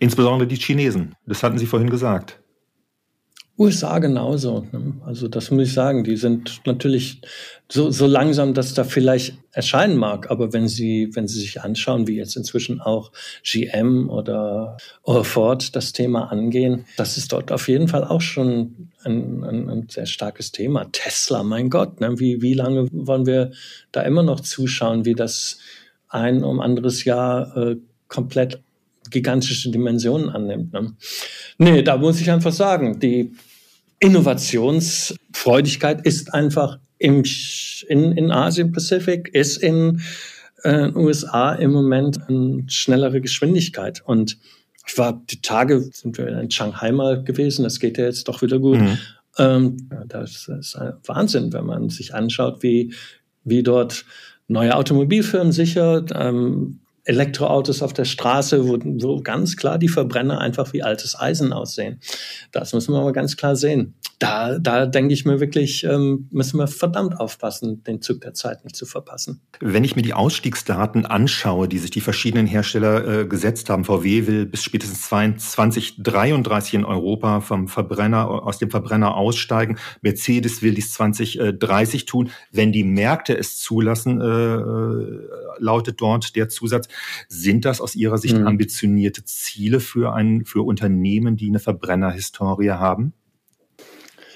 Insbesondere 0.00 0.48
die 0.48 0.56
Chinesen. 0.56 1.14
Das 1.26 1.42
hatten 1.42 1.58
Sie 1.58 1.66
vorhin 1.66 1.90
gesagt. 1.90 2.40
USA 3.56 4.00
genauso. 4.00 4.66
Ne? 4.72 4.94
Also 5.06 5.28
das 5.28 5.52
muss 5.52 5.68
ich 5.68 5.72
sagen, 5.74 6.02
die 6.02 6.16
sind 6.16 6.62
natürlich 6.66 7.20
so, 7.70 7.90
so 7.90 8.06
langsam, 8.06 8.52
dass 8.52 8.74
da 8.74 8.82
vielleicht 8.82 9.38
erscheinen 9.52 9.96
mag. 9.96 10.28
Aber 10.30 10.52
wenn 10.52 10.66
Sie, 10.66 11.10
wenn 11.12 11.28
Sie 11.28 11.38
sich 11.38 11.62
anschauen, 11.62 12.08
wie 12.08 12.16
jetzt 12.16 12.36
inzwischen 12.36 12.80
auch 12.80 13.12
GM 13.44 14.10
oder, 14.10 14.76
Ford 15.22 15.76
das 15.76 15.92
Thema 15.92 16.32
angehen, 16.32 16.86
das 16.96 17.16
ist 17.16 17.32
dort 17.32 17.52
auf 17.52 17.68
jeden 17.68 17.86
Fall 17.86 18.02
auch 18.02 18.20
schon 18.20 18.90
ein, 19.04 19.44
ein, 19.44 19.68
ein 19.70 19.88
sehr 19.88 20.06
starkes 20.06 20.50
Thema. 20.50 20.86
Tesla, 20.90 21.44
mein 21.44 21.70
Gott, 21.70 22.00
ne? 22.00 22.18
wie, 22.18 22.42
wie 22.42 22.54
lange 22.54 22.88
wollen 22.90 23.26
wir 23.26 23.52
da 23.92 24.02
immer 24.02 24.24
noch 24.24 24.40
zuschauen, 24.40 25.04
wie 25.04 25.14
das 25.14 25.58
ein 26.08 26.42
um 26.42 26.60
anderes 26.60 27.04
Jahr 27.04 27.56
äh, 27.56 27.76
komplett 28.08 28.60
gigantische 29.14 29.70
Dimensionen 29.70 30.28
annimmt. 30.28 30.74
Ne? 30.74 30.92
Nee, 31.56 31.82
da 31.82 31.96
muss 31.96 32.20
ich 32.20 32.30
einfach 32.30 32.52
sagen, 32.52 33.00
die 33.00 33.32
Innovationsfreudigkeit 34.00 36.04
ist 36.04 36.34
einfach 36.34 36.78
im, 36.98 37.24
in, 37.88 38.12
in 38.12 38.30
Asien 38.30 38.72
Pacific, 38.72 39.30
ist 39.32 39.56
in 39.56 40.02
äh, 40.64 40.90
USA 40.94 41.54
im 41.54 41.72
Moment 41.72 42.18
eine 42.28 42.64
schnellere 42.66 43.20
Geschwindigkeit. 43.20 44.02
Und 44.04 44.36
ich 44.86 44.98
war 44.98 45.22
die 45.30 45.40
Tage, 45.40 45.80
sind 45.92 46.18
wir 46.18 46.28
in 46.28 46.50
Shanghai 46.50 46.92
mal 46.92 47.22
gewesen, 47.22 47.62
das 47.62 47.80
geht 47.80 47.96
ja 47.96 48.04
jetzt 48.04 48.28
doch 48.28 48.42
wieder 48.42 48.58
gut. 48.58 48.80
Mhm. 48.80 48.98
Ähm, 49.38 49.88
das 50.06 50.48
ist 50.48 50.78
Wahnsinn, 51.06 51.52
wenn 51.52 51.66
man 51.66 51.88
sich 51.88 52.14
anschaut, 52.14 52.62
wie, 52.62 52.92
wie 53.44 53.62
dort 53.62 54.04
neue 54.48 54.76
Automobilfirmen 54.76 55.52
sicher 55.52 56.04
ähm, 56.14 56.80
Elektroautos 57.04 57.82
auf 57.82 57.92
der 57.92 58.04
Straße, 58.04 58.66
wo, 58.66 58.78
wo 58.80 59.20
ganz 59.20 59.56
klar 59.56 59.78
die 59.78 59.88
Verbrenner 59.88 60.40
einfach 60.40 60.72
wie 60.72 60.82
altes 60.82 61.18
Eisen 61.18 61.52
aussehen. 61.52 62.00
Das 62.52 62.72
müssen 62.72 62.92
wir 62.92 63.00
aber 63.00 63.12
ganz 63.12 63.36
klar 63.36 63.56
sehen. 63.56 63.94
Da, 64.18 64.58
da 64.58 64.86
denke 64.86 65.12
ich 65.12 65.24
mir 65.24 65.40
wirklich, 65.40 65.84
ähm, 65.84 66.28
müssen 66.30 66.58
wir 66.58 66.66
verdammt 66.66 67.18
aufpassen, 67.18 67.82
den 67.84 68.00
Zug 68.00 68.20
der 68.20 68.34
Zeit 68.34 68.64
nicht 68.64 68.76
zu 68.76 68.86
verpassen. 68.86 69.40
Wenn 69.60 69.84
ich 69.84 69.96
mir 69.96 70.02
die 70.02 70.14
Ausstiegsdaten 70.14 71.04
anschaue, 71.04 71.68
die 71.68 71.78
sich 71.78 71.90
die 71.90 72.00
verschiedenen 72.00 72.46
Hersteller 72.46 73.22
äh, 73.22 73.26
gesetzt 73.26 73.70
haben, 73.70 73.84
VW 73.84 74.26
will 74.26 74.46
bis 74.46 74.62
spätestens 74.62 75.02
2033 75.02 76.74
in 76.74 76.84
Europa 76.84 77.40
vom 77.40 77.68
Verbrenner, 77.68 78.28
aus 78.28 78.58
dem 78.58 78.70
Verbrenner 78.70 79.16
aussteigen. 79.16 79.78
Mercedes 80.02 80.62
will 80.62 80.74
dies 80.74 80.92
2030 80.92 82.06
tun. 82.06 82.30
Wenn 82.52 82.72
die 82.72 82.84
Märkte 82.84 83.36
es 83.36 83.58
zulassen, 83.58 84.20
äh, 84.20 84.24
äh 84.24 85.28
lautet 85.58 86.00
dort 86.00 86.36
der 86.36 86.48
Zusatz, 86.48 86.88
sind 87.28 87.64
das 87.64 87.80
aus 87.80 87.94
Ihrer 87.94 88.18
Sicht 88.18 88.36
mhm. 88.36 88.46
ambitionierte 88.46 89.24
Ziele 89.24 89.80
für, 89.80 90.12
ein, 90.12 90.44
für 90.44 90.62
Unternehmen, 90.62 91.36
die 91.36 91.48
eine 91.48 91.60
Verbrennerhistorie 91.60 92.70
haben? 92.70 93.14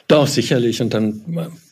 Doch, 0.08 0.26
sicherlich. 0.26 0.80
Und 0.80 0.94
dann 0.94 1.22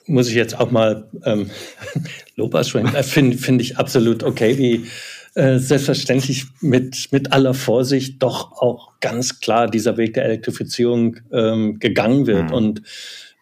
muss 0.07 0.29
ich 0.29 0.35
jetzt 0.35 0.59
auch 0.59 0.71
mal 0.71 1.09
ähm, 1.25 1.51
Lob 2.37 2.55
aussprechen. 2.55 2.95
Äh, 2.95 3.03
Finde 3.03 3.39
find 3.39 3.61
ich 3.61 3.79
absolut 3.79 4.23
okay, 4.23 4.57
wie 4.59 4.87
äh, 5.35 5.59
selbstverständlich 5.59 6.47
mit, 6.61 7.13
mit 7.13 7.33
aller 7.33 7.55
Vorsicht 7.55 8.23
doch 8.23 8.53
auch 8.53 8.93
ganz 9.01 9.41
klar 9.41 9.69
dieser 9.69 9.97
Weg 9.97 10.15
der 10.15 10.25
Elektrifizierung 10.27 11.17
ähm, 11.33 11.79
gegangen 11.79 12.27
wird. 12.27 12.51
Mhm. 12.51 12.55
Und 12.55 12.83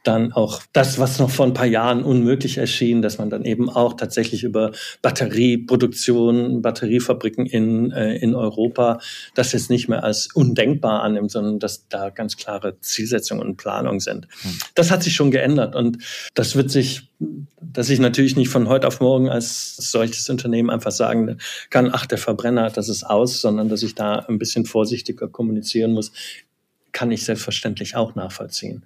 dann 0.04 0.32
auch 0.32 0.62
das, 0.72 0.98
was 0.98 1.18
noch 1.18 1.30
vor 1.30 1.46
ein 1.46 1.54
paar 1.54 1.66
Jahren 1.66 2.04
unmöglich 2.04 2.58
erschien, 2.58 3.02
dass 3.02 3.18
man 3.18 3.30
dann 3.30 3.44
eben 3.44 3.70
auch 3.70 3.94
tatsächlich 3.94 4.44
über 4.44 4.72
Batterieproduktion, 5.02 6.62
Batteriefabriken 6.62 7.46
in, 7.46 7.90
äh, 7.90 8.16
in 8.16 8.34
Europa 8.34 9.00
das 9.34 9.52
jetzt 9.52 9.70
nicht 9.70 9.88
mehr 9.88 10.04
als 10.04 10.28
undenkbar 10.34 11.02
annimmt, 11.02 11.30
sondern 11.30 11.58
dass 11.58 11.88
da 11.88 12.10
ganz 12.10 12.36
klare 12.36 12.78
Zielsetzungen 12.80 13.44
und 13.44 13.56
Planungen 13.56 14.00
sind. 14.00 14.28
Hm. 14.42 14.58
Das 14.74 14.90
hat 14.90 15.02
sich 15.02 15.14
schon 15.14 15.30
geändert 15.30 15.74
und 15.74 15.98
das 16.34 16.54
wird 16.54 16.70
sich, 16.70 17.08
dass 17.60 17.88
ich 17.88 17.98
natürlich 17.98 18.36
nicht 18.36 18.50
von 18.50 18.68
heute 18.68 18.86
auf 18.86 19.00
morgen 19.00 19.30
als 19.30 19.76
solches 19.76 20.28
Unternehmen 20.28 20.70
einfach 20.70 20.92
sagen 20.92 21.38
kann, 21.70 21.90
ach, 21.92 22.06
der 22.06 22.18
Verbrenner, 22.18 22.70
das 22.70 22.88
ist 22.88 23.04
aus, 23.04 23.40
sondern 23.40 23.68
dass 23.68 23.82
ich 23.82 23.94
da 23.94 24.16
ein 24.16 24.38
bisschen 24.38 24.66
vorsichtiger 24.66 25.28
kommunizieren 25.28 25.92
muss 25.92 26.12
kann 26.94 27.10
ich 27.10 27.24
selbstverständlich 27.24 27.96
auch 27.96 28.14
nachvollziehen. 28.14 28.84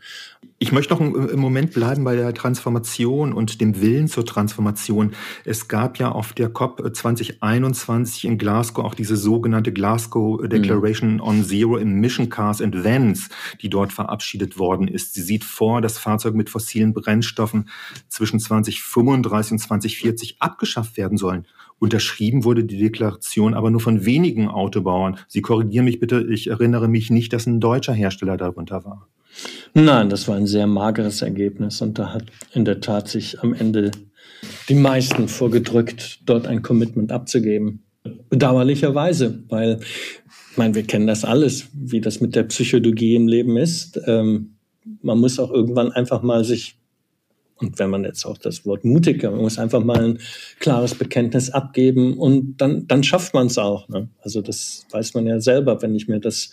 Ich 0.59 0.73
möchte 0.73 0.95
noch 0.95 1.01
im 1.01 1.39
Moment 1.39 1.73
bleiben 1.73 2.03
bei 2.03 2.17
der 2.17 2.35
Transformation 2.35 3.33
und 3.33 3.61
dem 3.61 3.81
Willen 3.81 4.09
zur 4.09 4.27
Transformation. 4.27 5.13
Es 5.45 5.69
gab 5.69 5.99
ja 5.99 6.11
auf 6.11 6.33
der 6.33 6.49
COP 6.49 6.83
2021 6.97 8.25
in 8.25 8.39
Glasgow 8.39 8.85
auch 8.85 8.95
diese 8.95 9.17
sogenannte 9.17 9.73
Glasgow 9.73 10.41
Declaration 10.49 11.15
mhm. 11.15 11.21
on 11.21 11.45
Zero 11.45 11.77
Emission 11.77 12.29
Cars 12.29 12.61
and 12.61 12.83
Vans, 12.83 13.29
die 13.63 13.69
dort 13.69 13.93
verabschiedet 13.93 14.59
worden 14.59 14.89
ist. 14.89 15.15
Sie 15.15 15.23
sieht 15.23 15.45
vor, 15.45 15.81
dass 15.81 15.99
Fahrzeuge 15.99 16.37
mit 16.37 16.51
fossilen 16.51 16.95
Brennstoffen 16.95 17.69
zwischen 18.09 18.41
2035 18.41 19.53
und 19.53 19.59
2040 19.59 20.37
abgeschafft 20.41 20.97
werden 20.97 21.19
sollen. 21.19 21.47
Unterschrieben 21.79 22.45
wurde 22.45 22.65
die 22.65 22.79
Deklaration 22.79 23.55
aber 23.55 23.71
nur 23.71 23.81
von 23.81 24.05
wenigen 24.05 24.49
Autobauern. 24.49 25.19
Sie 25.29 25.43
korrigieren 25.43 25.85
mich 25.85 26.01
bitte, 26.01 26.27
ich 26.31 26.49
erinnere 26.49 26.89
mich 26.89 27.11
nicht, 27.11 27.33
dass 27.33 27.47
ein 27.47 27.61
deutscher 27.61 27.93
Hersteller 27.93 28.37
darunter 28.37 28.85
war. 28.85 29.09
Nein, 29.75 30.09
das 30.09 30.27
war 30.27 30.37
ein 30.37 30.47
sehr 30.47 30.67
mageres 30.67 31.23
Ergebnis 31.23 31.81
und 31.81 31.99
da 31.99 32.13
hat 32.13 32.25
in 32.53 32.65
der 32.65 32.81
Tat 32.81 33.09
sich 33.09 33.41
am 33.41 33.55
Ende 33.55 33.93
die 34.69 34.75
meisten 34.75 35.29
vorgedrückt, 35.29 36.21
dort 36.27 36.47
ein 36.47 36.63
Commitment 36.63 37.13
abzugeben. 37.13 37.85
Bedauerlicherweise, 38.31 39.45
weil, 39.49 39.81
ich 40.51 40.57
meine, 40.57 40.75
wir 40.75 40.85
kennen 40.85 41.07
das 41.07 41.25
alles, 41.25 41.69
wie 41.75 42.01
das 42.01 42.21
mit 42.21 42.35
der 42.35 42.45
Psychologie 42.45 43.15
im 43.15 43.29
Leben 43.29 43.57
ist. 43.57 44.01
Ähm, 44.07 44.57
man 45.03 45.19
muss 45.19 45.39
auch 45.39 45.51
irgendwann 45.51 45.93
einfach 45.93 46.23
mal 46.23 46.45
sich 46.45 46.79
und 47.59 47.79
wenn 47.79 47.91
man 47.91 48.05
jetzt 48.05 48.25
auch 48.25 48.39
das 48.39 48.65
Wort 48.65 48.85
mutiger, 48.85 49.31
man 49.31 49.41
muss 49.41 49.59
einfach 49.59 49.83
mal 49.83 50.03
ein 50.03 50.19
klares 50.61 50.95
Bekenntnis 50.95 51.51
abgeben 51.51 52.17
und 52.17 52.57
dann, 52.59 52.87
dann 52.87 53.03
schafft 53.03 53.35
man 53.35 53.49
es 53.49 53.59
auch. 53.59 53.89
Ne? 53.89 54.09
Also 54.21 54.41
das 54.41 54.87
weiß 54.91 55.15
man 55.15 55.27
ja 55.27 55.41
selber, 55.41 55.83
wenn 55.83 55.95
ich 55.95 56.09
mir 56.09 56.21
das, 56.21 56.51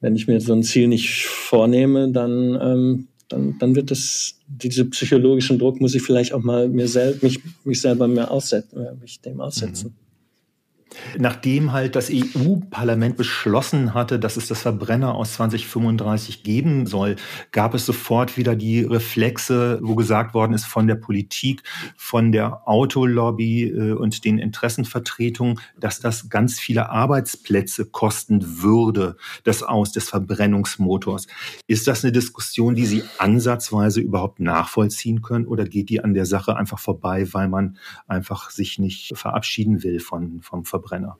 wenn 0.00 0.16
ich 0.16 0.26
mir 0.26 0.40
so 0.40 0.52
ein 0.52 0.62
Ziel 0.62 0.88
nicht 0.88 1.26
vornehme, 1.26 2.10
dann, 2.10 2.58
ähm, 2.60 3.08
dann, 3.28 3.58
dann 3.58 3.74
wird 3.74 3.90
das, 3.90 4.38
diese 4.48 4.84
psychologischen 4.86 5.58
Druck 5.58 5.80
muss 5.80 5.94
ich 5.94 6.02
vielleicht 6.02 6.32
auch 6.32 6.42
mal 6.42 6.68
mir 6.68 6.88
selbst, 6.88 7.22
mich, 7.22 7.40
mich 7.64 7.80
selber 7.80 8.08
mehr 8.08 8.30
aussetzen, 8.30 8.84
äh, 8.84 8.94
mich 9.00 9.20
dem 9.20 9.40
aussetzen. 9.40 9.88
Mhm. 9.88 10.05
Nachdem 11.18 11.72
halt 11.72 11.96
das 11.96 12.10
EU-Parlament 12.10 13.16
beschlossen 13.16 13.94
hatte, 13.94 14.18
dass 14.18 14.36
es 14.36 14.48
das 14.48 14.62
Verbrenner 14.62 15.14
aus 15.14 15.34
2035 15.34 16.42
geben 16.42 16.86
soll, 16.86 17.16
gab 17.52 17.74
es 17.74 17.86
sofort 17.86 18.36
wieder 18.36 18.56
die 18.56 18.80
Reflexe, 18.80 19.78
wo 19.82 19.94
gesagt 19.94 20.34
worden 20.34 20.52
ist 20.52 20.64
von 20.64 20.86
der 20.86 20.94
Politik, 20.94 21.62
von 21.96 22.32
der 22.32 22.68
Autolobby 22.68 23.64
äh, 23.64 23.92
und 23.92 24.24
den 24.24 24.38
Interessenvertretungen, 24.38 25.60
dass 25.78 26.00
das 26.00 26.28
ganz 26.28 26.58
viele 26.58 26.90
Arbeitsplätze 26.90 27.86
kosten 27.86 28.62
würde, 28.62 29.16
das 29.44 29.62
Aus 29.62 29.92
des 29.92 30.08
Verbrennungsmotors. 30.08 31.26
Ist 31.66 31.86
das 31.86 32.04
eine 32.04 32.12
Diskussion, 32.12 32.74
die 32.74 32.86
Sie 32.86 33.02
ansatzweise 33.18 34.00
überhaupt 34.00 34.40
nachvollziehen 34.40 35.22
können 35.22 35.46
oder 35.46 35.64
geht 35.64 35.90
die 35.90 36.02
an 36.02 36.14
der 36.14 36.26
Sache 36.26 36.56
einfach 36.56 36.78
vorbei, 36.78 37.26
weil 37.32 37.48
man 37.48 37.78
einfach 38.06 38.50
sich 38.50 38.78
nicht 38.78 39.16
verabschieden 39.16 39.82
will 39.82 40.00
von, 40.00 40.40
vom 40.42 40.64
Verbrenner? 40.64 40.85
Verbrenner? 40.86 41.18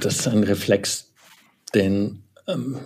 Das 0.00 0.18
ist 0.18 0.28
ein 0.28 0.42
Reflex, 0.42 1.12
den 1.74 2.22
ähm, 2.46 2.78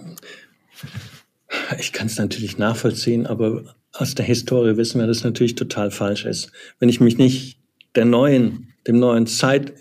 ich 1.78 1.92
kann 1.92 2.06
es 2.06 2.18
natürlich 2.18 2.58
nachvollziehen, 2.58 3.26
aber 3.26 3.74
aus 3.92 4.14
der 4.14 4.24
Historie 4.24 4.76
wissen 4.76 5.00
wir, 5.00 5.06
dass 5.06 5.18
es 5.18 5.24
natürlich 5.24 5.54
total 5.54 5.90
falsch 5.90 6.24
ist. 6.24 6.52
Wenn 6.78 6.88
ich 6.88 7.00
mich 7.00 7.18
nicht 7.18 7.58
der 7.94 8.04
neuen, 8.04 8.68
dem 8.86 8.98
neuen 8.98 9.26
Zeit 9.26 9.72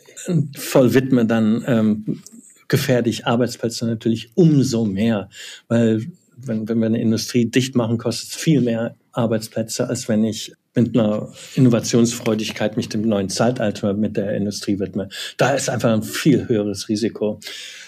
voll 0.55 0.93
widme, 0.93 1.25
dann 1.25 1.63
ähm, 1.67 2.23
gefährde 2.67 3.09
ich 3.09 3.27
Arbeitsplätze 3.27 3.85
natürlich 3.85 4.31
umso 4.35 4.85
mehr, 4.85 5.29
weil 5.67 6.07
wenn, 6.37 6.67
wenn 6.67 6.79
wir 6.79 6.87
eine 6.87 7.01
Industrie 7.01 7.45
dicht 7.45 7.75
machen, 7.75 7.97
kostet 7.97 8.29
es 8.29 8.35
viel 8.35 8.61
mehr 8.61 8.95
Arbeitsplätze, 9.11 9.87
als 9.87 10.07
wenn 10.07 10.23
ich 10.23 10.53
mit 10.77 10.97
einer 10.97 11.33
Innovationsfreudigkeit 11.55 12.77
mich 12.77 12.87
dem 12.87 13.01
neuen 13.01 13.29
Zeitalter 13.29 13.93
mit 13.93 14.15
der 14.15 14.35
Industrie 14.35 14.79
widme. 14.79 15.09
Da 15.37 15.51
ist 15.51 15.69
einfach 15.69 15.91
ein 15.91 16.03
viel 16.03 16.47
höheres 16.47 16.87
Risiko. 16.87 17.39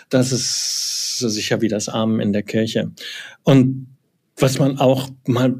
Das 0.09 0.31
ist 0.31 1.19
so 1.19 1.29
sicher 1.29 1.61
wie 1.61 1.67
das 1.67 1.87
Armen 1.87 2.19
in 2.19 2.33
der 2.33 2.43
Kirche. 2.43 2.91
Und 3.43 3.95
was 4.37 4.57
man 4.57 4.79
auch 4.79 5.09
mal 5.27 5.55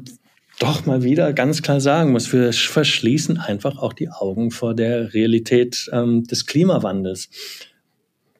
doch 0.58 0.84
mal 0.86 1.02
wieder 1.02 1.32
ganz 1.32 1.62
klar 1.62 1.80
sagen 1.80 2.12
muss, 2.12 2.32
wir 2.32 2.52
verschließen 2.52 3.38
einfach 3.38 3.78
auch 3.78 3.92
die 3.92 4.10
Augen 4.10 4.50
vor 4.50 4.74
der 4.74 5.14
Realität 5.14 5.88
ähm, 5.92 6.24
des 6.24 6.46
Klimawandels. 6.46 7.30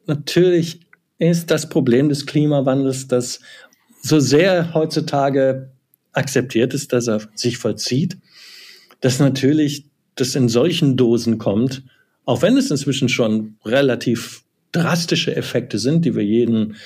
Natürlich 0.07 0.81
ist 1.19 1.51
das 1.51 1.69
Problem 1.69 2.09
des 2.09 2.27
Klimawandels, 2.27 3.09
dass 3.09 3.41
so 4.03 4.19
sehr 4.21 4.75
heutzutage 4.75 5.73
akzeptiert 6.13 6.75
ist, 6.75 6.93
dass 6.93 7.07
er 7.07 7.21
sich 7.35 7.57
vollzieht, 7.57 8.19
dass 9.01 9.19
natürlich 9.19 9.87
das 10.15 10.35
in 10.35 10.49
solchen 10.49 10.97
Dosen 10.97 11.39
kommt, 11.39 11.83
auch 12.25 12.43
wenn 12.43 12.57
es 12.57 12.71
inzwischen 12.71 13.09
schon 13.09 13.57
relativ 13.65 14.43
drastische 14.73 15.35
Effekte 15.35 15.79
sind, 15.79 16.05
die 16.05 16.15
wir 16.15 16.25
jeden 16.25 16.77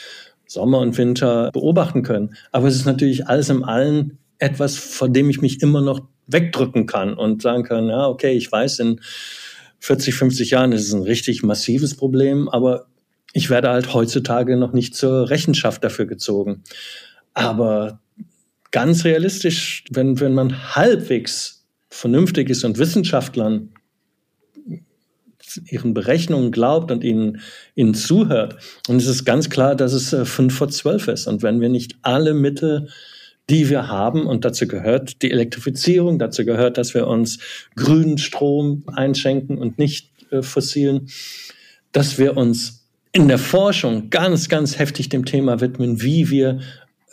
Sommer 0.46 0.78
und 0.78 0.96
Winter 0.96 1.50
beobachten 1.52 2.02
können. 2.02 2.34
Aber 2.52 2.68
es 2.68 2.76
ist 2.76 2.86
natürlich 2.86 3.26
alles 3.26 3.48
im 3.50 3.64
Allen 3.64 4.18
etwas, 4.38 4.76
vor 4.76 5.08
dem 5.08 5.30
ich 5.30 5.40
mich 5.40 5.62
immer 5.62 5.80
noch 5.80 6.06
wegdrücken 6.26 6.86
kann 6.86 7.14
und 7.14 7.42
sagen 7.42 7.64
kann, 7.64 7.88
ja, 7.88 8.06
okay, 8.06 8.32
ich 8.32 8.50
weiß, 8.50 8.78
in 8.78 9.00
40, 9.80 10.14
50 10.14 10.50
Jahren 10.50 10.72
ist 10.72 10.86
es 10.86 10.94
ein 10.94 11.02
richtig 11.02 11.42
massives 11.42 11.96
Problem, 11.96 12.48
aber 12.48 12.86
ich 13.32 13.50
werde 13.50 13.68
halt 13.68 13.92
heutzutage 13.92 14.56
noch 14.56 14.72
nicht 14.72 14.94
zur 14.94 15.28
Rechenschaft 15.28 15.84
dafür 15.84 16.06
gezogen. 16.06 16.62
Aber 17.34 18.00
ganz 18.70 19.04
realistisch, 19.04 19.84
wenn, 19.90 20.20
wenn 20.20 20.34
man 20.34 20.74
halbwegs 20.74 21.63
vernünftig 21.94 22.50
ist 22.50 22.64
und 22.64 22.78
Wissenschaftlern 22.78 23.70
ihren 25.70 25.94
Berechnungen 25.94 26.50
glaubt 26.50 26.90
und 26.90 27.04
ihnen, 27.04 27.40
ihnen 27.74 27.94
zuhört. 27.94 28.56
Und 28.88 28.96
es 28.96 29.06
ist 29.06 29.24
ganz 29.24 29.50
klar, 29.50 29.76
dass 29.76 29.92
es 29.92 30.12
äh, 30.12 30.24
fünf 30.24 30.54
vor 30.54 30.68
zwölf 30.68 31.06
ist. 31.06 31.26
Und 31.26 31.42
wenn 31.42 31.60
wir 31.60 31.68
nicht 31.68 31.96
alle 32.02 32.34
Mittel, 32.34 32.88
die 33.50 33.68
wir 33.68 33.88
haben, 33.88 34.26
und 34.26 34.44
dazu 34.44 34.66
gehört 34.66 35.22
die 35.22 35.30
Elektrifizierung, 35.30 36.18
dazu 36.18 36.44
gehört, 36.44 36.78
dass 36.78 36.94
wir 36.94 37.06
uns 37.06 37.38
grünen 37.76 38.18
Strom 38.18 38.84
einschenken 38.86 39.58
und 39.58 39.78
nicht 39.78 40.10
äh, 40.30 40.42
fossilen, 40.42 41.08
dass 41.92 42.18
wir 42.18 42.36
uns 42.36 42.86
in 43.12 43.28
der 43.28 43.38
Forschung 43.38 44.10
ganz, 44.10 44.48
ganz 44.48 44.78
heftig 44.78 45.10
dem 45.10 45.24
Thema 45.24 45.60
widmen, 45.60 46.02
wie 46.02 46.30
wir 46.30 46.60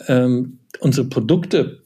ähm, 0.08 0.58
unsere 0.80 1.08
Produkte 1.08 1.81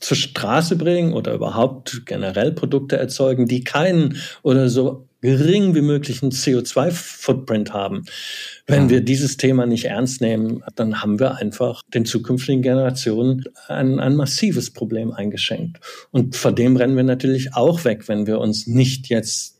zur 0.00 0.16
Straße 0.16 0.76
bringen 0.76 1.12
oder 1.12 1.34
überhaupt 1.34 2.02
generell 2.04 2.52
Produkte 2.52 2.96
erzeugen, 2.96 3.46
die 3.46 3.64
keinen 3.64 4.18
oder 4.42 4.68
so 4.68 5.06
gering 5.22 5.74
wie 5.74 5.80
möglichen 5.80 6.30
CO2-Footprint 6.30 7.72
haben. 7.72 8.04
Wenn 8.66 8.84
mhm. 8.84 8.90
wir 8.90 9.00
dieses 9.00 9.36
Thema 9.38 9.66
nicht 9.66 9.86
ernst 9.86 10.20
nehmen, 10.20 10.62
dann 10.76 11.02
haben 11.02 11.18
wir 11.18 11.36
einfach 11.36 11.82
den 11.92 12.04
zukünftigen 12.04 12.62
Generationen 12.62 13.44
ein, 13.68 13.98
ein 13.98 14.14
massives 14.14 14.70
Problem 14.70 15.12
eingeschenkt. 15.12 15.80
Und 16.10 16.36
vor 16.36 16.52
dem 16.52 16.76
rennen 16.76 16.96
wir 16.96 17.02
natürlich 17.02 17.54
auch 17.54 17.84
weg, 17.84 18.06
wenn 18.08 18.26
wir 18.26 18.38
uns 18.38 18.66
nicht 18.66 19.08
jetzt 19.08 19.56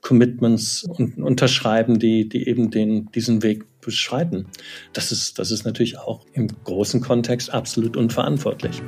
Commitments 0.00 0.86
unterschreiben, 1.16 1.98
die, 1.98 2.28
die 2.28 2.48
eben 2.48 2.70
den, 2.70 3.10
diesen 3.12 3.42
Weg 3.42 3.64
beschreiten. 3.80 4.46
Das 4.92 5.12
ist, 5.12 5.38
das 5.38 5.50
ist 5.50 5.64
natürlich 5.64 5.98
auch 5.98 6.24
im 6.32 6.48
großen 6.64 7.00
Kontext 7.00 7.52
absolut 7.52 7.96
unverantwortlich. 7.96 8.82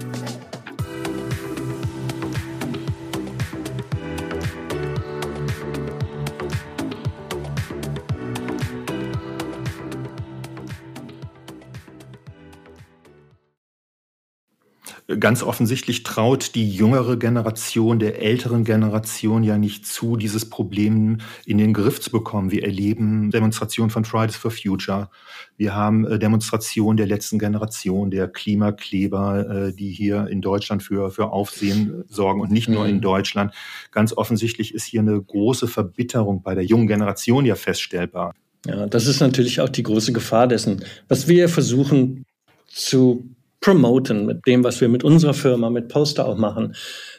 Ganz 15.19 15.43
offensichtlich 15.43 16.03
traut 16.03 16.55
die 16.55 16.71
jüngere 16.71 17.17
Generation 17.17 17.99
der 17.99 18.21
älteren 18.21 18.65
Generation 18.65 19.43
ja 19.43 19.57
nicht 19.57 19.87
zu, 19.87 20.17
dieses 20.17 20.51
Problem 20.51 21.19
in 21.47 21.57
den 21.57 21.73
Griff 21.73 22.01
zu 22.01 22.11
bekommen. 22.11 22.51
Wir 22.51 22.65
erleben 22.65 23.31
Demonstrationen 23.31 23.91
von 23.91 24.05
Fridays 24.05 24.37
for 24.37 24.51
Future. 24.51 25.09
Wir 25.57 25.75
haben 25.75 26.07
äh, 26.07 26.19
Demonstrationen 26.19 26.99
der 26.99 27.07
letzten 27.07 27.39
Generation, 27.39 28.11
der 28.11 28.29
Klimakleber, 28.29 29.69
äh, 29.69 29.73
die 29.73 29.91
hier 29.91 30.27
in 30.29 30.43
Deutschland 30.43 30.83
für, 30.83 31.11
für 31.11 31.31
Aufsehen 31.31 32.05
sorgen 32.09 32.43
und 32.43 32.51
nicht 32.51 32.69
nur 32.69 32.87
in 32.87 32.97
mhm. 32.97 33.03
Deutschland. 33.03 33.55
Ganz 33.93 34.13
offensichtlich 34.13 34.75
ist 34.75 34.85
hier 34.85 35.01
eine 35.01 35.21
große 35.21 35.69
Verbitterung 35.69 36.43
bei 36.43 36.55
der 36.55 36.65
jungen 36.65 36.87
Generation 36.87 37.47
ja 37.47 37.55
feststellbar. 37.55 38.35
Ja, 38.67 38.87
das 38.87 39.07
ist 39.07 39.21
natürlich 39.21 39.63
auch 39.63 39.71
die 39.71 39.85
große 39.85 40.13
Gefahr 40.13 40.49
dessen. 40.49 40.85
Was 41.09 41.29
wir 41.29 41.49
versuchen 41.49 42.27
zu 42.67 43.35
promoten 43.61 44.27
mit 44.27 44.47
dem, 44.47 44.63
was 44.65 44.81
wir 44.81 44.89
mit 44.89 45.05
unserer 45.05 45.35
Firma, 45.35 45.69
mit 45.71 45.89
Poster 45.89 46.27
auch 46.27 46.39
machen, 46.39 46.75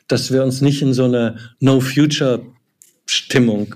dass 0.07 0.31
wir 0.31 0.43
uns 0.43 0.61
nicht 0.61 0.81
in 0.81 0.93
so 0.93 1.03
eine 1.05 1.37
No-Future-Stimmung 1.59 3.75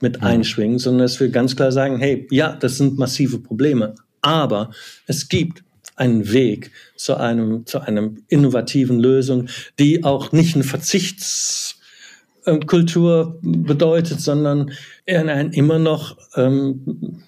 mit 0.00 0.20
mhm. 0.20 0.26
einschwingen, 0.26 0.78
sondern 0.78 1.02
dass 1.02 1.18
wir 1.20 1.28
ganz 1.30 1.54
klar 1.56 1.72
sagen, 1.72 1.98
hey, 1.98 2.26
ja, 2.30 2.54
das 2.54 2.76
sind 2.78 2.96
massive 2.98 3.38
Probleme, 3.38 3.94
aber 4.22 4.70
es 5.06 5.28
gibt 5.28 5.62
einen 5.96 6.32
Weg 6.32 6.70
zu 6.96 7.16
einem, 7.16 7.66
zu 7.66 7.80
einem 7.80 8.22
innovativen 8.28 9.00
Lösung, 9.00 9.48
die 9.78 10.02
auch 10.02 10.32
nicht 10.32 10.54
eine 10.54 10.64
Verzichtskultur 10.64 13.38
bedeutet, 13.42 14.22
sondern 14.22 14.70
ein 15.06 15.52
immer 15.52 15.78
noch 15.78 16.16
ähm, 16.36 17.22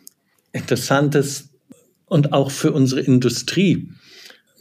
interessantes 0.52 1.50
und 2.06 2.32
auch 2.32 2.50
für 2.50 2.72
unsere 2.72 3.02
Industrie 3.02 3.90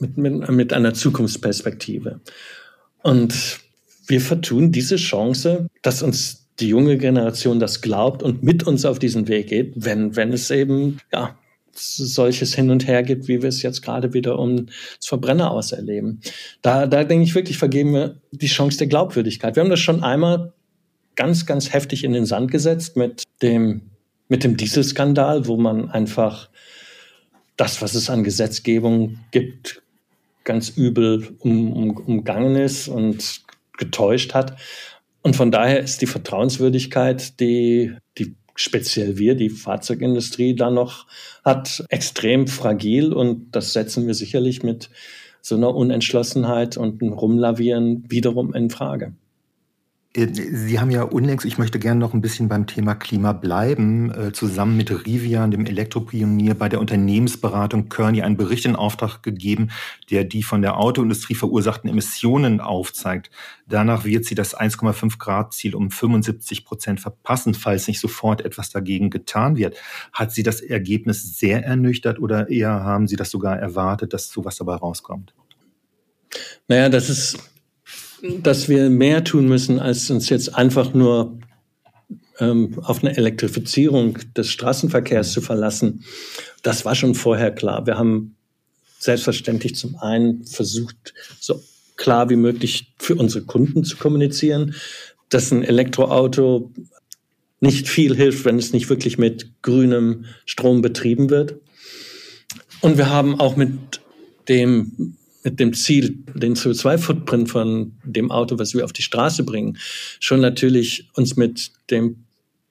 mit, 0.01 0.17
mit, 0.17 0.49
mit 0.49 0.73
einer 0.73 0.93
Zukunftsperspektive. 0.93 2.19
Und 3.03 3.59
wir 4.07 4.21
vertun 4.21 4.71
diese 4.71 4.97
Chance, 4.97 5.67
dass 5.81 6.01
uns 6.03 6.47
die 6.59 6.67
junge 6.67 6.97
Generation 6.97 7.59
das 7.59 7.81
glaubt 7.81 8.21
und 8.23 8.43
mit 8.43 8.63
uns 8.63 8.85
auf 8.85 8.99
diesen 8.99 9.27
Weg 9.27 9.47
geht, 9.47 9.73
wenn, 9.75 10.15
wenn 10.15 10.33
es 10.33 10.51
eben, 10.51 10.99
ja, 11.11 11.37
solches 11.73 12.53
Hin 12.53 12.69
und 12.69 12.85
Her 12.85 13.01
gibt, 13.03 13.27
wie 13.27 13.41
wir 13.41 13.49
es 13.49 13.61
jetzt 13.61 13.81
gerade 13.81 14.13
wieder 14.13 14.37
um 14.37 14.65
das 14.65 15.07
Verbrenner 15.07 15.51
auserleben. 15.51 16.19
Da, 16.61 16.85
da 16.85 17.03
denke 17.05 17.23
ich 17.23 17.33
wirklich, 17.33 17.57
vergeben 17.57 17.93
wir 17.93 18.17
die 18.31 18.47
Chance 18.47 18.77
der 18.77 18.87
Glaubwürdigkeit. 18.87 19.55
Wir 19.55 19.63
haben 19.63 19.69
das 19.69 19.79
schon 19.79 20.03
einmal 20.03 20.53
ganz, 21.15 21.45
ganz 21.45 21.71
heftig 21.71 22.03
in 22.03 22.13
den 22.13 22.25
Sand 22.25 22.51
gesetzt 22.51 22.97
mit 22.97 23.23
dem, 23.41 23.81
mit 24.27 24.43
dem 24.43 24.57
Dieselskandal, 24.57 25.47
wo 25.47 25.57
man 25.57 25.89
einfach 25.89 26.49
das, 27.57 27.81
was 27.81 27.95
es 27.95 28.09
an 28.09 28.23
Gesetzgebung 28.23 29.19
gibt, 29.31 29.81
ganz 30.43 30.69
übel 30.69 31.35
um, 31.39 31.73
um, 31.73 31.97
umgangen 31.97 32.55
ist 32.55 32.87
und 32.87 33.41
getäuscht 33.77 34.33
hat. 34.33 34.57
Und 35.21 35.35
von 35.35 35.51
daher 35.51 35.79
ist 35.79 36.01
die 36.01 36.07
Vertrauenswürdigkeit, 36.07 37.39
die, 37.39 37.95
die 38.17 38.35
speziell 38.55 39.17
wir, 39.17 39.35
die 39.35 39.49
Fahrzeugindustrie 39.49 40.55
da 40.55 40.69
noch 40.69 41.07
hat, 41.43 41.83
extrem 41.89 42.47
fragil. 42.47 43.13
Und 43.13 43.51
das 43.51 43.73
setzen 43.73 44.07
wir 44.07 44.13
sicherlich 44.13 44.63
mit 44.63 44.89
so 45.41 45.55
einer 45.55 45.73
Unentschlossenheit 45.75 46.77
und 46.77 47.01
einem 47.01 47.13
Rumlavieren 47.13 48.03
wiederum 48.09 48.53
in 48.53 48.69
Frage. 48.69 49.13
Äh, 50.13 50.27
Sie 50.33 50.79
haben 50.79 50.91
ja 50.91 51.03
unlängst, 51.03 51.45
ich 51.45 51.57
möchte 51.57 51.79
gerne 51.79 51.99
noch 51.99 52.13
ein 52.13 52.21
bisschen 52.21 52.49
beim 52.49 52.67
Thema 52.67 52.95
Klima 52.95 53.33
bleiben, 53.33 54.11
äh, 54.11 54.31
zusammen 54.33 54.75
mit 54.75 54.91
Rivian, 55.05 55.51
dem 55.51 55.65
Elektropionier, 55.65 56.53
bei 56.55 56.69
der 56.69 56.79
Unternehmensberatung 56.79 57.89
Kearney 57.89 58.21
einen 58.21 58.37
Bericht 58.37 58.65
in 58.65 58.75
Auftrag 58.75 59.23
gegeben, 59.23 59.69
der 60.09 60.23
die 60.23 60.43
von 60.43 60.61
der 60.61 60.77
Autoindustrie 60.77 61.35
verursachten 61.35 61.89
Emissionen 61.89 62.59
aufzeigt. 62.59 63.31
Danach 63.67 64.03
wird 64.03 64.25
sie 64.25 64.35
das 64.35 64.57
1,5 64.57 65.17
Grad 65.17 65.53
Ziel 65.53 65.75
um 65.75 65.91
75 65.91 66.65
Prozent 66.65 66.99
verpassen, 66.99 67.53
falls 67.53 67.87
nicht 67.87 67.99
sofort 67.99 68.41
etwas 68.41 68.69
dagegen 68.69 69.09
getan 69.09 69.55
wird. 69.55 69.77
Hat 70.11 70.31
Sie 70.31 70.43
das 70.43 70.61
Ergebnis 70.61 71.37
sehr 71.37 71.63
ernüchtert 71.63 72.19
oder 72.19 72.49
eher 72.49 72.83
haben 72.83 73.07
Sie 73.07 73.15
das 73.15 73.29
sogar 73.29 73.57
erwartet, 73.57 74.13
dass 74.13 74.29
sowas 74.29 74.57
dabei 74.57 74.75
rauskommt? 74.75 75.33
Naja, 76.67 76.89
das 76.89 77.09
ist 77.09 77.50
dass 78.43 78.69
wir 78.69 78.89
mehr 78.89 79.23
tun 79.23 79.47
müssen, 79.47 79.79
als 79.79 80.09
uns 80.09 80.29
jetzt 80.29 80.55
einfach 80.55 80.93
nur 80.93 81.39
ähm, 82.39 82.79
auf 82.81 83.03
eine 83.03 83.15
Elektrifizierung 83.15 84.17
des 84.35 84.49
Straßenverkehrs 84.49 85.31
zu 85.31 85.41
verlassen. 85.41 86.03
Das 86.63 86.85
war 86.85 86.95
schon 86.95 87.15
vorher 87.15 87.51
klar. 87.51 87.85
Wir 87.85 87.97
haben 87.97 88.35
selbstverständlich 88.99 89.75
zum 89.75 89.95
einen 89.97 90.45
versucht, 90.45 91.13
so 91.39 91.61
klar 91.95 92.29
wie 92.29 92.35
möglich 92.35 92.93
für 92.97 93.15
unsere 93.15 93.45
Kunden 93.45 93.83
zu 93.83 93.97
kommunizieren, 93.97 94.75
dass 95.29 95.51
ein 95.51 95.63
Elektroauto 95.63 96.71
nicht 97.59 97.87
viel 97.87 98.15
hilft, 98.15 98.45
wenn 98.45 98.57
es 98.57 98.73
nicht 98.73 98.89
wirklich 98.89 99.17
mit 99.17 99.61
grünem 99.61 100.25
Strom 100.45 100.81
betrieben 100.81 101.29
wird. 101.29 101.55
Und 102.81 102.97
wir 102.97 103.09
haben 103.09 103.39
auch 103.39 103.55
mit 103.55 104.01
dem 104.49 105.15
mit 105.43 105.59
dem 105.59 105.73
Ziel, 105.73 106.23
den 106.33 106.55
CO2-Footprint 106.55 107.49
von 107.49 107.93
dem 108.03 108.31
Auto, 108.31 108.59
was 108.59 108.73
wir 108.73 108.85
auf 108.85 108.93
die 108.93 109.01
Straße 109.01 109.43
bringen, 109.43 109.77
schon 110.19 110.41
natürlich 110.41 111.09
uns 111.13 111.35
mit 111.35 111.71
dem 111.89 112.25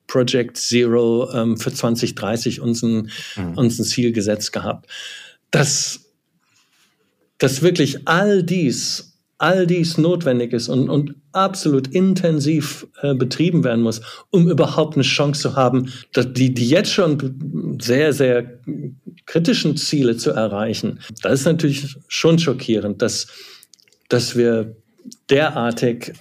Project 0.07 0.57
Zero 0.57 1.31
ähm, 1.33 1.57
für 1.57 1.73
2030 1.73 2.61
unseren, 2.61 3.11
mhm. 3.37 3.55
unseren 3.57 3.85
Ziel 3.85 4.13
gesetzt 4.13 4.53
gehabt. 4.53 4.91
Dass, 5.51 6.13
dass 7.39 7.63
wirklich 7.63 8.07
all 8.07 8.43
dies 8.43 9.11
all 9.41 9.67
dies 9.67 9.97
notwendig 9.97 10.53
ist 10.53 10.69
und, 10.69 10.91
und 10.91 11.15
absolut 11.33 11.89
intensiv 11.89 12.87
äh, 13.01 13.15
betrieben 13.15 13.65
werden 13.65 13.81
muss, 13.81 14.03
um 14.29 14.51
überhaupt 14.51 14.95
eine 14.95 15.03
Chance 15.03 15.41
zu 15.41 15.57
haben, 15.57 15.91
dass 16.13 16.31
die, 16.35 16.53
die 16.53 16.69
jetzt 16.69 16.93
schon 16.93 17.79
sehr, 17.81 18.13
sehr 18.13 18.61
kritischen 19.27 19.77
Ziele 19.77 20.17
zu 20.17 20.31
erreichen. 20.31 21.01
Das 21.23 21.41
ist 21.41 21.47
natürlich 21.47 21.97
schon 22.09 22.39
schockierend, 22.39 23.03
dass, 23.03 23.29
dass 24.09 24.37
wir 24.37 24.77
derartig, 25.29 26.13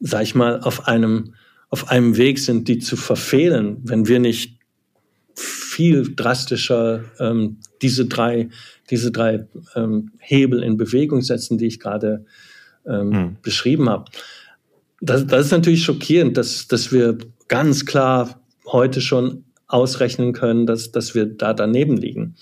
sag 0.00 0.22
ich 0.22 0.34
mal, 0.34 0.60
auf 0.60 0.88
einem, 0.88 1.34
auf 1.68 1.90
einem 1.90 2.16
Weg 2.16 2.38
sind, 2.38 2.68
die 2.68 2.78
zu 2.78 2.96
verfehlen, 2.96 3.78
wenn 3.84 4.06
wir 4.08 4.18
nicht 4.18 4.58
viel 5.34 6.14
drastischer 6.14 7.04
ähm, 7.18 7.58
diese 7.82 8.06
drei, 8.06 8.48
diese 8.90 9.10
drei 9.10 9.46
ähm, 9.74 10.12
Hebel 10.18 10.62
in 10.62 10.76
Bewegung 10.76 11.20
setzen, 11.20 11.58
die 11.58 11.66
ich 11.66 11.80
gerade 11.80 12.24
ähm, 12.86 13.08
mhm. 13.08 13.36
beschrieben 13.42 13.88
habe. 13.90 14.10
Das, 15.00 15.26
das 15.26 15.46
ist 15.46 15.52
natürlich 15.52 15.84
schockierend, 15.84 16.36
dass, 16.36 16.68
dass 16.68 16.92
wir 16.92 17.18
ganz 17.48 17.84
klar 17.84 18.40
heute 18.66 19.00
schon 19.00 19.44
ausrechnen 19.68 20.32
können, 20.32 20.66
dass, 20.66 20.92
dass 20.92 21.14
wir 21.14 21.26
da 21.26 21.52
daneben 21.52 21.96
liegen. 21.96 22.36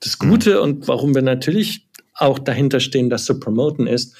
Das 0.00 0.18
hm. 0.20 0.28
Gute 0.30 0.56
mhm. 0.56 0.62
und 0.62 0.88
warum 0.88 1.14
wir 1.14 1.22
natürlich 1.22 1.88
auch 2.14 2.38
dahinter 2.38 2.80
stehen, 2.80 3.10
das 3.10 3.24
zu 3.24 3.38
promoten, 3.40 3.86
ist, 3.86 4.14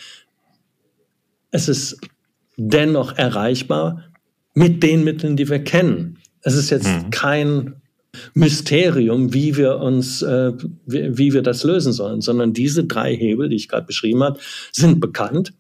es 1.51 1.69
ist 1.69 1.99
dennoch 2.57 3.17
erreichbar 3.17 4.05
mit 4.55 4.83
den 4.83 5.05
Mitteln, 5.05 5.37
die 5.37 5.49
wir 5.49 5.63
kennen. 5.63 6.19
Es 6.43 6.55
ist 6.55 6.71
jetzt 6.71 6.87
mhm. 6.87 7.11
kein 7.11 7.75
Mysterium, 8.35 9.33
wie 9.35 9.57
wir 9.57 9.79
uns, 9.79 10.23
äh, 10.23 10.53
wie, 10.87 11.19
wie 11.19 11.33
wir 11.33 11.43
das 11.43 11.65
lösen 11.65 11.93
sollen, 11.93 12.21
sondern 12.21 12.53
diese 12.53 12.85
drei 12.85 13.17
Hebel, 13.17 13.49
die 13.49 13.57
ich 13.57 13.69
gerade 13.69 13.87
beschrieben 13.87 14.23
habe, 14.23 14.39
sind 14.73 15.01
bekannt. 15.01 15.53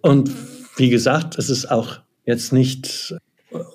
Und 0.00 0.30
wie 0.76 0.90
gesagt, 0.90 1.38
es 1.38 1.48
ist 1.48 1.70
auch 1.70 2.00
jetzt 2.26 2.52
nicht 2.52 3.14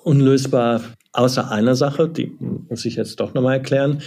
unlösbar 0.04 0.82
außer 1.12 1.50
einer 1.50 1.74
Sache, 1.74 2.08
die 2.08 2.32
muss 2.68 2.84
ich 2.84 2.96
jetzt 2.96 3.20
doch 3.20 3.34
nochmal 3.34 3.56
erklären. 3.56 4.02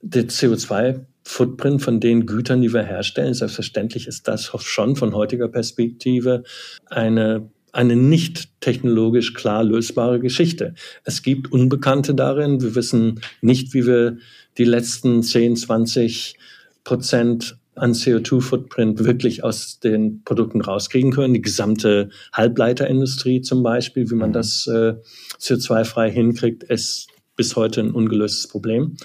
Der 0.00 0.28
CO2-Footprint 0.28 1.82
von 1.82 2.00
den 2.00 2.26
Gütern, 2.26 2.60
die 2.60 2.72
wir 2.72 2.82
herstellen, 2.82 3.34
selbstverständlich 3.34 4.06
ist 4.06 4.28
das 4.28 4.52
schon 4.60 4.96
von 4.96 5.14
heutiger 5.14 5.48
Perspektive 5.48 6.44
eine 6.86 7.50
eine 7.72 7.96
nicht 7.96 8.60
technologisch 8.60 9.34
klar 9.34 9.62
lösbare 9.62 10.20
Geschichte. 10.20 10.74
Es 11.04 11.22
gibt 11.22 11.52
Unbekannte 11.52 12.14
darin. 12.14 12.60
Wir 12.62 12.74
wissen 12.74 13.20
nicht, 13.40 13.74
wie 13.74 13.86
wir 13.86 14.18
die 14.56 14.64
letzten 14.64 15.22
10, 15.22 15.56
20 15.56 16.36
Prozent 16.84 17.58
an 17.78 17.92
CO2-Footprint 17.92 19.04
wirklich 19.04 19.44
aus 19.44 19.80
den 19.80 20.22
Produkten 20.24 20.60
rauskriegen 20.60 21.12
können. 21.12 21.34
Die 21.34 21.42
gesamte 21.42 22.10
Halbleiterindustrie 22.32 23.40
zum 23.42 23.62
Beispiel, 23.62 24.10
wie 24.10 24.14
man 24.14 24.30
mhm. 24.30 24.34
das 24.34 24.66
äh, 24.66 24.94
CO2-frei 25.38 26.10
hinkriegt, 26.10 26.64
ist 26.64 27.08
bis 27.36 27.56
heute 27.56 27.80
ein 27.80 27.92
ungelöstes 27.92 28.48
Problem. 28.48 28.96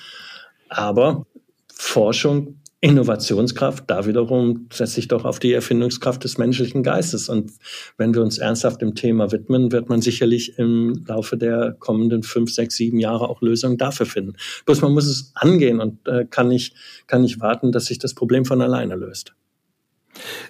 Aber 0.69 1.25
Forschung 1.73 2.59
Innovationskraft, 2.83 3.85
da 3.87 4.05
wiederum 4.05 4.67
setzt 4.69 4.95
sich 4.95 5.07
doch 5.07 5.23
auf 5.23 5.39
die 5.39 5.53
Erfindungskraft 5.53 6.21
des 6.25 6.37
menschlichen 6.37 6.83
Geistes. 6.83 7.29
Und 7.29 7.53
wenn 7.97 8.13
wir 8.13 8.21
uns 8.21 8.39
ernsthaft 8.39 8.81
dem 8.81 8.93
Thema 8.93 9.31
widmen, 9.31 9.71
wird 9.71 9.87
man 9.87 10.01
sicherlich 10.01 10.59
im 10.59 11.05
Laufe 11.07 11.37
der 11.37 11.77
kommenden 11.79 12.23
fünf, 12.23 12.53
sechs, 12.53 12.75
sieben 12.75 12.99
Jahre 12.99 13.29
auch 13.29 13.41
Lösungen 13.41 13.77
dafür 13.77 14.05
finden. 14.05 14.33
Bloß 14.65 14.81
man 14.81 14.91
muss 14.91 15.05
es 15.05 15.31
angehen 15.33 15.79
und 15.79 16.05
äh, 16.09 16.25
kann, 16.29 16.49
nicht, 16.49 16.75
kann 17.07 17.21
nicht 17.21 17.39
warten, 17.39 17.71
dass 17.71 17.85
sich 17.85 17.99
das 17.99 18.13
Problem 18.15 18.43
von 18.43 18.61
alleine 18.61 18.95
löst. 18.95 19.33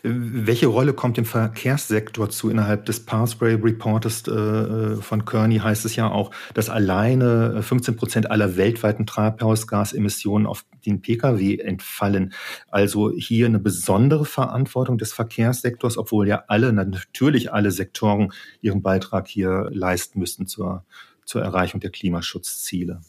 Welche 0.03 0.67
Rolle 0.67 0.93
kommt 0.93 1.17
dem 1.17 1.25
Verkehrssektor 1.25 2.29
zu? 2.29 2.49
Innerhalb 2.49 2.85
des 2.85 3.05
Pathway 3.05 3.55
Reportes 3.55 4.27
äh, 4.27 4.97
von 4.97 5.25
Kearney 5.25 5.59
heißt 5.59 5.85
es 5.85 5.95
ja 5.95 6.11
auch, 6.11 6.31
dass 6.53 6.69
alleine 6.69 7.61
15 7.63 7.93
äh, 7.93 7.97
Prozent 7.97 8.31
aller 8.31 8.57
weltweiten 8.57 9.05
Treibhausgasemissionen 9.05 10.45
auf 10.45 10.65
den 10.85 11.01
Pkw 11.01 11.57
entfallen. 11.57 12.33
Also 12.69 13.11
hier 13.11 13.45
eine 13.45 13.59
besondere 13.59 14.25
Verantwortung 14.25 14.97
des 14.97 15.13
Verkehrssektors, 15.13 15.97
obwohl 15.97 16.27
ja 16.27 16.43
alle, 16.47 16.73
natürlich 16.73 17.53
alle 17.53 17.71
Sektoren 17.71 18.33
ihren 18.61 18.81
Beitrag 18.81 19.27
hier 19.27 19.69
leisten 19.71 20.19
müssten 20.19 20.47
zur, 20.47 20.83
zur 21.25 21.41
Erreichung 21.41 21.79
der 21.79 21.91
Klimaschutzziele. 21.91 23.01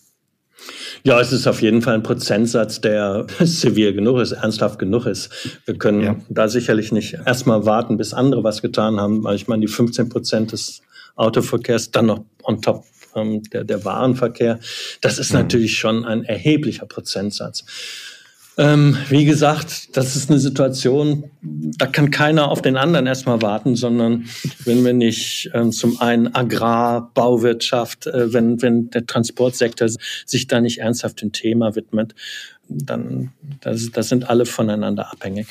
Ja, 1.03 1.20
es 1.20 1.33
ist 1.33 1.46
auf 1.46 1.61
jeden 1.61 1.83
Fall 1.83 1.94
ein 1.94 2.03
Prozentsatz, 2.03 2.81
der 2.81 3.27
severe 3.40 3.94
genug 3.94 4.20
ist, 4.20 4.33
ernsthaft 4.33 4.79
genug 4.79 5.07
ist. 5.07 5.31
Wir 5.66 5.77
können 5.77 6.03
ja. 6.03 6.16
da 6.29 6.48
sicherlich 6.48 6.92
nicht 6.92 7.18
erstmal 7.27 7.66
warten, 7.66 7.96
bis 7.96 8.14
andere 8.14 8.42
was 8.44 8.62
getan 8.62 8.98
haben, 8.98 9.22
weil 9.24 9.37
ich 9.37 9.48
meine, 9.48 9.61
die 9.61 9.72
15 9.72 10.09
Prozent 10.09 10.53
des 10.53 10.83
Autoverkehrs 11.16 11.90
dann 11.90 12.07
noch 12.07 12.24
on 12.42 12.62
top 12.62 12.85
ähm, 13.14 13.42
der, 13.44 13.64
der 13.64 13.85
Warenverkehr, 13.85 14.59
das 15.00 15.18
ist 15.18 15.33
mhm. 15.33 15.40
natürlich 15.40 15.77
schon 15.77 16.05
ein 16.05 16.24
erheblicher 16.24 16.87
Prozentsatz. 16.87 17.64
Ähm, 18.56 18.96
wie 19.08 19.24
gesagt, 19.24 19.96
das 19.96 20.14
ist 20.14 20.30
eine 20.30 20.38
Situation, 20.38 21.24
da 21.42 21.86
kann 21.86 22.10
keiner 22.10 22.50
auf 22.50 22.62
den 22.62 22.76
anderen 22.76 23.06
erstmal 23.06 23.42
warten, 23.42 23.74
sondern 23.74 24.26
wenn 24.64 24.84
wir 24.84 24.92
nicht 24.92 25.50
ähm, 25.54 25.72
zum 25.72 26.00
einen 26.00 26.34
Agrar, 26.34 27.10
Bauwirtschaft, 27.14 28.06
äh, 28.06 28.32
wenn, 28.32 28.62
wenn 28.62 28.90
der 28.90 29.06
Transportsektor 29.06 29.88
sich 30.24 30.46
da 30.46 30.60
nicht 30.60 30.78
ernsthaft 30.78 31.20
dem 31.22 31.32
Thema 31.32 31.74
widmet, 31.74 32.14
dann 32.68 33.32
das, 33.60 33.90
das 33.90 34.08
sind 34.08 34.30
alle 34.30 34.46
voneinander 34.46 35.10
abhängig. 35.10 35.48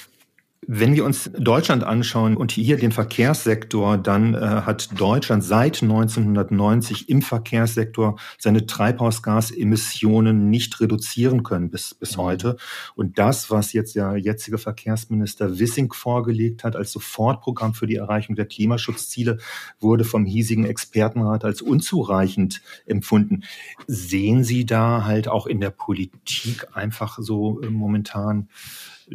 Wenn 0.67 0.95
wir 0.95 1.06
uns 1.06 1.30
Deutschland 1.38 1.84
anschauen 1.84 2.38
und 2.38 2.52
hier 2.52 2.78
den 2.78 2.91
Verkehrssektor, 2.91 3.97
dann 3.97 4.34
äh, 4.34 4.38
hat 4.38 4.89
Deutschland 4.99 5.43
seit 5.43 5.82
1990 5.82 7.10
im 7.10 7.21
Verkehrssektor 7.21 8.17
seine 8.38 8.65
Treibhausgasemissionen 8.65 10.49
nicht 10.49 10.80
reduzieren 10.80 11.43
können 11.43 11.69
bis, 11.69 11.93
bis 11.93 12.17
mhm. 12.17 12.21
heute. 12.21 12.58
Und 12.95 13.17
das, 13.19 13.52
was 13.52 13.73
jetzt 13.73 13.95
der 13.95 14.17
jetzige 14.17 14.58
Verkehrsminister 14.58 15.60
Wissing 15.60 15.91
vorgelegt 15.91 16.63
hat 16.63 16.76
als 16.76 16.91
Sofortprogramm 16.91 17.73
für 17.73 17.88
die 17.88 17.95
Erreichung 17.95 18.36
der 18.36 18.45
Klimaschutzziele, 18.45 19.38
wurde 19.80 20.04
vom 20.04 20.26
hiesigen 20.26 20.65
Expertenrat 20.65 21.43
als 21.45 21.62
unzureichend 21.62 22.62
empfunden. 22.86 23.43
Sehen 23.88 24.43
Sie 24.43 24.65
da 24.65 25.06
halt 25.06 25.28
auch 25.28 25.47
in 25.47 25.60
der 25.60 25.71
Politik 25.71 26.67
einfach 26.73 27.17
so 27.19 27.62
äh, 27.62 27.69
momentan 27.69 28.47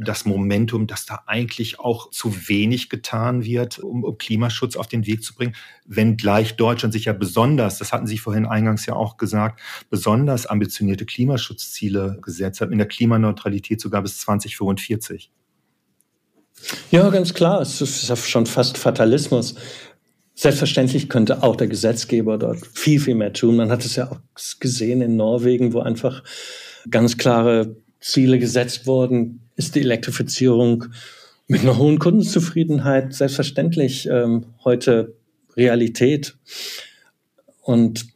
das 0.00 0.24
Momentum, 0.24 0.86
dass 0.86 1.06
da 1.06 1.22
eigentlich 1.26 1.80
auch 1.80 2.10
zu 2.10 2.48
wenig 2.48 2.88
getan 2.88 3.44
wird, 3.44 3.78
um, 3.78 4.04
um 4.04 4.18
Klimaschutz 4.18 4.76
auf 4.76 4.86
den 4.86 5.06
Weg 5.06 5.22
zu 5.22 5.34
bringen, 5.34 5.54
wenngleich 5.86 6.56
Deutschland 6.56 6.92
sich 6.92 7.06
ja 7.06 7.12
besonders, 7.12 7.78
das 7.78 7.92
hatten 7.92 8.06
Sie 8.06 8.18
vorhin 8.18 8.46
eingangs 8.46 8.86
ja 8.86 8.94
auch 8.94 9.16
gesagt, 9.16 9.60
besonders 9.90 10.46
ambitionierte 10.46 11.06
Klimaschutzziele 11.06 12.18
gesetzt 12.22 12.60
hat, 12.60 12.70
in 12.70 12.78
der 12.78 12.88
Klimaneutralität 12.88 13.80
sogar 13.80 14.02
bis 14.02 14.18
2045. 14.18 15.30
Ja, 16.90 17.08
ganz 17.10 17.34
klar. 17.34 17.60
Es 17.60 17.80
ist 17.80 18.28
schon 18.28 18.46
fast 18.46 18.78
Fatalismus. 18.78 19.54
Selbstverständlich 20.34 21.08
könnte 21.08 21.42
auch 21.42 21.56
der 21.56 21.66
Gesetzgeber 21.66 22.38
dort 22.38 22.64
viel, 22.74 23.00
viel 23.00 23.14
mehr 23.14 23.32
tun. 23.32 23.56
Man 23.56 23.70
hat 23.70 23.84
es 23.84 23.96
ja 23.96 24.10
auch 24.10 24.20
gesehen 24.60 25.00
in 25.02 25.16
Norwegen, 25.16 25.72
wo 25.72 25.80
einfach 25.80 26.22
ganz 26.90 27.16
klare 27.16 27.76
Ziele 28.00 28.38
gesetzt 28.38 28.86
wurden. 28.86 29.47
Ist 29.58 29.74
die 29.74 29.80
Elektrifizierung 29.80 30.86
mit 31.48 31.62
einer 31.62 31.76
hohen 31.76 31.98
Kundenzufriedenheit 31.98 33.12
selbstverständlich 33.12 34.08
ähm, 34.08 34.46
heute 34.64 35.14
Realität. 35.56 36.36
Und 37.62 38.06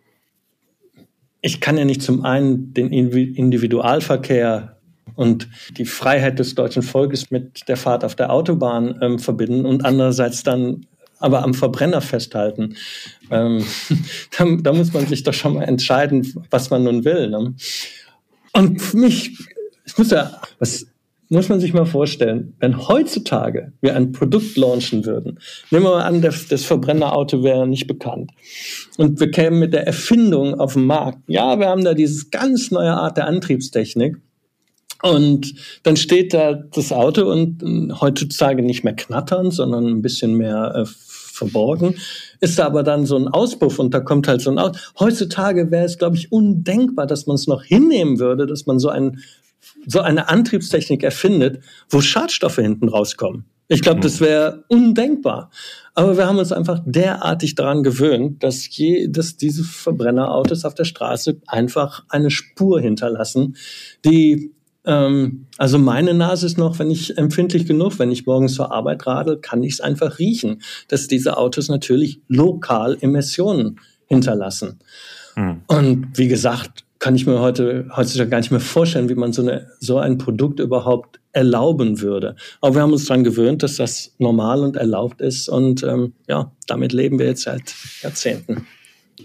ich 1.41 1.61
kann 1.61 1.77
ja 1.77 1.85
nicht 1.85 2.03
zum 2.03 2.25
einen 2.25 2.73
den 2.73 2.93
Individualverkehr 2.93 4.77
und 5.17 5.49
die 5.77 5.85
Freiheit 5.85 6.39
des 6.39 6.55
deutschen 6.55 6.83
Volkes 6.83 7.31
mit 7.31 7.69
der 7.69 7.77
Fahrt 7.77 8.05
auf 8.05 8.15
der 8.15 8.33
Autobahn 8.33 8.99
ähm, 9.03 9.19
verbinden 9.19 9.67
und 9.67 9.85
andererseits 9.85 10.43
dann 10.43 10.87
aber 11.19 11.43
am 11.43 11.55
Verbrenner 11.55 12.01
festhalten. 12.01 12.77
Ähm, 13.31 13.65
da, 14.39 14.45
da, 14.61 14.73
muss 14.73 14.93
man 14.93 15.07
sich 15.07 15.23
doch 15.23 15.35
schon 15.35 15.55
mal 15.55 15.65
entscheiden, 15.65 16.47
was 16.51 16.71
man 16.71 16.85
nun 16.85 17.05
will. 17.05 17.31
Ne? 17.31 17.55
Und 18.53 18.81
für 18.81 18.97
mich, 18.97 19.39
ich 19.85 19.99
muss 19.99 20.11
ja, 20.11 20.41
was 20.59 20.87
muss 21.33 21.49
man 21.49 21.61
sich 21.61 21.73
mal 21.73 21.87
vorstellen, 21.87 22.55
wenn 22.61 22.89
heutzutage 22.89 23.73
wir 23.81 23.97
ein 23.97 24.13
Produkt 24.13 24.57
launchen 24.57 25.07
würden, 25.07 25.39
nehmen 25.71 25.85
wir 25.87 25.93
mal 25.93 26.05
an, 26.05 26.21
das, 26.21 26.47
das 26.47 26.65
Verbrennerauto 26.65 27.43
wäre 27.43 27.67
nicht 27.67 27.87
bekannt 27.87 28.31
und 28.99 29.19
wir 29.19 29.31
kämen 29.31 29.59
mit 29.59 29.73
der 29.73 29.87
Erfindung 29.87 30.61
auf 30.61 30.75
den 30.75 30.85
Markt. 30.85 31.21
Ja, 31.29 31.59
wir 31.59 31.69
haben 31.69 31.85
da 31.85 31.95
dieses 31.95 32.31
ganz 32.31 32.71
neue 32.71 32.93
Art 32.93 33.17
der 33.17 33.27
Antriebstechnik 33.27 34.19
und 35.03 35.55
dann 35.83 35.97
steht 35.97 36.35
da 36.35 36.55
das 36.55 36.93
Auto 36.93 37.31
und 37.31 37.63
äh, 37.63 37.93
heutzutage 38.01 38.63
nicht 38.63 38.85
mehr 38.85 38.95
knattern, 38.95 39.51
sondern 39.51 39.87
ein 39.87 40.03
bisschen 40.03 40.35
mehr 40.35 40.75
äh, 40.77 40.85
verborgen. 40.87 41.97
Ist 42.41 42.59
da 42.59 42.67
aber 42.67 42.83
dann 42.83 43.07
so 43.07 43.17
ein 43.17 43.27
Auspuff 43.27 43.79
und 43.79 43.95
da 43.95 44.01
kommt 44.01 44.29
halt 44.29 44.43
so 44.43 44.51
ein 44.51 44.59
Aus. 44.59 44.93
Heutzutage 45.01 45.71
wäre 45.71 45.87
es, 45.87 45.99
glaube 45.99 46.17
ich, 46.17 46.31
undenkbar, 46.31 47.07
dass 47.07 47.27
man 47.27 47.37
es 47.37 47.47
noch 47.47 47.65
hinnehmen 47.65 48.21
würde, 48.21 48.47
dass 48.47 48.67
man 48.67 48.79
so, 48.79 48.91
ein, 48.91 49.19
so 49.87 50.01
eine 50.01 50.29
Antriebstechnik 50.29 51.03
erfindet, 51.03 51.63
wo 51.91 52.01
Schadstoffe 52.01 52.57
hinten 52.57 52.89
rauskommen. 52.89 53.45
Ich 53.69 53.81
glaube, 53.81 54.01
das 54.01 54.21
mhm. 54.21 54.25
wäre 54.25 54.65
undenkbar. 54.69 55.51
Aber 55.95 56.17
wir 56.17 56.27
haben 56.27 56.39
uns 56.39 56.53
einfach 56.53 56.81
derartig 56.85 57.55
daran 57.55 57.83
gewöhnt, 57.83 58.43
dass, 58.43 58.69
je, 58.77 59.09
dass 59.09 59.37
diese 59.37 59.65
Verbrennerautos 59.65 60.65
auf 60.65 60.75
der 60.75 60.85
Straße 60.85 61.41
einfach 61.47 62.05
eine 62.09 62.31
Spur 62.31 62.81
hinterlassen, 62.81 63.57
die 64.05 64.53
ähm, 64.85 65.47
also 65.59 65.79
meine 65.79 66.13
Nase 66.15 66.47
ist 66.47 66.59
noch, 66.59 66.79
wenn 66.79 66.91
ich 66.91 67.17
empfindlich 67.17 67.67
genug, 67.67 67.99
wenn 67.99 68.11
ich 68.11 68.27
morgens 68.27 68.55
zur 68.55 68.73
Arbeit 68.73 69.07
radel, 69.07 69.39
kann 69.39 69.63
ich 69.63 69.75
es 69.75 69.81
einfach 69.81 70.19
riechen, 70.19 70.63
dass 70.89 71.07
diese 71.07 71.37
Autos 71.37 71.69
natürlich 71.69 72.21
lokal 72.29 72.97
Emissionen 73.01 73.79
hinterlassen. 74.07 74.81
Hm. 75.35 75.63
Und 75.67 76.09
wie 76.15 76.29
gesagt, 76.29 76.85
kann 77.03 77.17
ich 77.17 77.27
mir 77.27 77.41
heute 77.41 77.89
heutzutage 77.97 78.31
gar 78.31 78.39
nicht 78.39 78.53
mehr 78.53 78.61
vorstellen, 78.61 79.09
wie 79.09 79.17
man 79.17 79.33
so, 79.33 79.43
eine, 79.43 79.67
so 79.81 79.99
ein 79.99 80.19
Produkt 80.19 80.61
überhaupt 80.61 81.19
erlauben 81.33 82.01
würde. 82.01 82.37
Aber 82.61 82.77
wir 82.77 82.83
haben 82.83 82.93
uns 82.93 83.07
daran 83.07 83.25
gewöhnt, 83.25 83.65
dass 83.65 83.75
das 83.75 84.15
normal 84.19 84.63
und 84.63 84.77
erlaubt 84.77 85.21
ist. 85.21 85.49
Und 85.49 85.83
ähm, 85.83 86.13
ja, 86.29 86.53
damit 86.69 86.93
leben 86.93 87.19
wir 87.19 87.27
jetzt 87.27 87.43
seit 87.43 87.75
Jahrzehnten. 88.03 88.69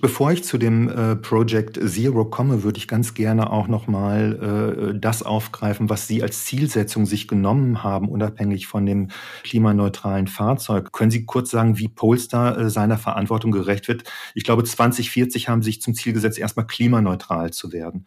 Bevor 0.02 0.32
ich 0.32 0.44
zu 0.44 0.58
dem 0.58 0.90
äh, 0.90 1.16
Project 1.16 1.80
Zero 1.84 2.26
komme, 2.26 2.64
würde 2.64 2.78
ich 2.78 2.88
ganz 2.88 3.14
gerne 3.14 3.52
auch 3.52 3.68
nochmal 3.68 4.94
äh, 4.94 5.00
das 5.00 5.24
aufgreifen, 5.24 5.90
was 5.90 6.08
Sie 6.08 6.24
als 6.24 6.46
Zielsetzung 6.46 7.06
sich 7.06 7.28
genommen 7.28 7.84
haben, 7.84 8.10
unabhängig 8.10 8.68
von 8.68 8.86
dem 8.86 9.10
klimaneutralen 9.44 10.28
Fahrzeug. 10.28 10.92
Können 10.92 11.12
Sie 11.12 11.26
kurz 11.26 11.52
sagen, 11.52 11.78
wie 11.78 11.88
Polestar 11.88 12.58
äh, 12.58 12.70
seiner 12.70 12.98
Verantwortung 12.98 13.52
gerecht 13.52 13.88
wird? 13.88 14.04
Ich 14.36 14.44
glaube, 14.44 14.64
2040 14.64 15.50
haben 15.50 15.62
Sie 15.62 15.72
sich 15.72 15.82
zum 15.82 15.96
Ziel 15.96 16.14
gesetzt, 16.14 16.40
erstmal 16.40 16.68
klimaneutral 16.68 17.52
zu 17.52 17.72
werden. 17.72 18.06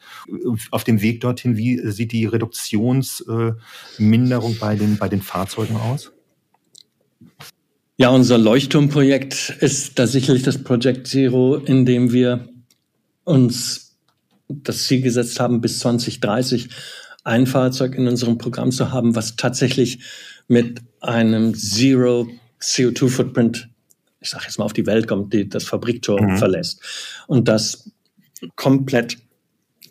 Auf 0.70 0.84
dem 0.84 1.02
Weg 1.02 1.20
dorthin, 1.20 1.56
wie 1.56 1.78
sieht 1.90 2.12
die 2.12 2.26
Reduktionsminderung 2.26 4.56
bei 4.58 4.76
den, 4.76 4.98
bei 4.98 5.08
den 5.08 5.22
Fahrzeugen 5.22 5.76
aus? 5.76 6.12
Ja, 8.00 8.08
unser 8.08 8.38
Leuchtturmprojekt 8.38 9.58
ist 9.60 9.98
da 9.98 10.06
sicherlich 10.06 10.42
das 10.42 10.64
Project 10.64 11.06
Zero, 11.06 11.56
in 11.56 11.84
dem 11.84 12.14
wir 12.14 12.48
uns 13.24 13.98
das 14.48 14.84
Ziel 14.84 15.02
gesetzt 15.02 15.38
haben, 15.38 15.60
bis 15.60 15.80
2030 15.80 16.70
ein 17.24 17.46
Fahrzeug 17.46 17.94
in 17.96 18.08
unserem 18.08 18.38
Programm 18.38 18.70
zu 18.70 18.90
haben, 18.90 19.16
was 19.16 19.36
tatsächlich 19.36 19.98
mit 20.48 20.80
einem 21.00 21.54
Zero 21.54 22.26
CO2 22.58 23.08
Footprint, 23.10 23.68
ich 24.20 24.30
sage 24.30 24.44
jetzt 24.46 24.58
mal 24.58 24.64
auf 24.64 24.72
die 24.72 24.86
Welt 24.86 25.06
kommt, 25.06 25.34
die 25.34 25.46
das 25.46 25.64
Fabriktor 25.64 26.22
mhm. 26.22 26.38
verlässt 26.38 26.80
und 27.26 27.48
das 27.48 27.90
komplett 28.56 29.18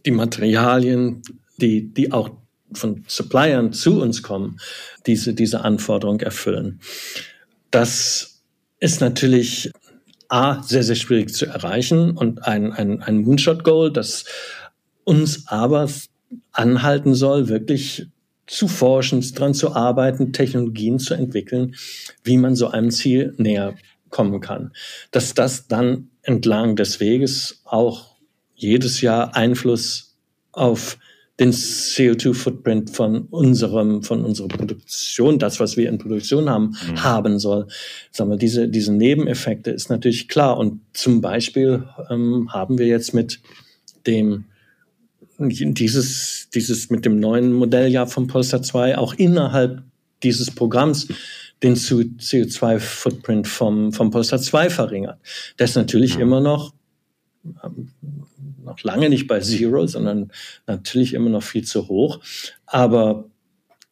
die 0.08 0.10
Materialien, 0.10 1.22
die, 1.58 1.94
die 1.94 2.12
auch 2.12 2.32
von 2.74 3.04
Suppliern 3.08 3.72
zu 3.72 4.02
uns 4.02 4.24
kommen, 4.24 4.60
diese, 5.06 5.36
diese 5.36 5.62
Anforderung 5.62 6.22
erfüllen. 6.22 6.80
Das 7.72 8.42
ist 8.80 9.02
natürlich 9.02 9.72
A, 10.28 10.62
sehr, 10.62 10.84
sehr 10.84 10.96
schwierig 10.96 11.34
zu 11.34 11.48
erreichen 11.48 12.16
und 12.16 12.46
ein, 12.46 12.72
ein, 12.72 13.02
ein 13.02 13.18
Moonshot-Goal, 13.22 13.92
das 13.92 14.26
uns 15.04 15.48
aber 15.48 15.90
anhalten 16.52 17.16
soll, 17.16 17.50
wirklich 17.50 18.08
zu 18.46 18.68
forschen, 18.68 19.22
dran 19.34 19.54
zu 19.54 19.76
arbeiten, 19.76 20.34
Technologien 20.34 21.00
zu 21.00 21.14
entwickeln, 21.14 21.76
wie 22.24 22.38
man 22.38 22.56
so 22.56 22.68
einem 22.68 22.92
Ziel 22.92 23.34
näher 23.38 23.76
kommen 24.10 24.40
kann. 24.40 24.72
Dass 25.12 25.34
das 25.34 25.68
dann 25.68 26.10
entlang 26.22 26.76
des 26.76 27.00
Weges 27.00 27.62
auch 27.66 28.16
jedes 28.56 29.02
Jahr 29.02 29.36
Einfluss 29.36 30.18
auf 30.52 30.98
den 31.40 31.52
CO2-Footprint 31.52 32.90
von 32.90 33.22
unserem, 33.30 34.04
von 34.04 34.26
unserer 34.26 34.50
Produktion, 34.50 35.40
das, 35.40 35.60
was 35.60 35.78
wir 35.78 35.88
in 35.88 35.98
Produktion 35.98 36.50
haben, 36.50 36.76
mhm. 36.90 37.04
haben 37.04 37.40
soll. 37.40 37.68
Sagen 38.12 38.30
wir, 38.30 38.38
diese, 38.38 38.68
diese 38.68 38.94
Nebeneffekte 38.94 39.72
ist 39.72 39.90
natürlich 39.90 40.28
klar. 40.28 40.58
Und 40.58 40.82
zum 40.94 41.22
Beispiel 41.22 41.86
ähm, 42.10 42.52
haben 42.52 42.78
wir 42.78 42.88
jetzt 42.88 43.14
mit 43.14 43.40
dem 44.06 44.46
dieses, 45.42 46.50
dieses 46.54 46.90
mit 46.90 47.06
dem 47.06 47.18
neuen 47.20 47.54
Modelljahr 47.54 48.08
von 48.08 48.28
Polestar 48.28 48.62
2 48.62 48.98
auch 48.98 49.14
innerhalb 49.14 49.82
dieses 50.22 50.52
Programms 50.52 51.08
den 51.64 51.76
CO2-Footprint 51.76 53.48
vom, 53.48 53.94
vom 53.94 54.12
Polestar 54.12 54.42
2 54.42 54.70
verringert. 54.70 55.18
Das 55.56 55.72
ist 55.72 55.76
natürlich 55.78 56.16
mhm. 56.16 56.24
immer 56.24 56.42
noch 56.42 56.74
noch 58.64 58.82
lange 58.84 59.10
nicht 59.10 59.28
bei 59.28 59.40
Zero, 59.40 59.88
sondern 59.88 60.32
natürlich 60.68 61.14
immer 61.14 61.30
noch 61.30 61.44
viel 61.44 61.64
zu 61.64 61.88
hoch. 61.88 62.20
Aber 62.66 63.26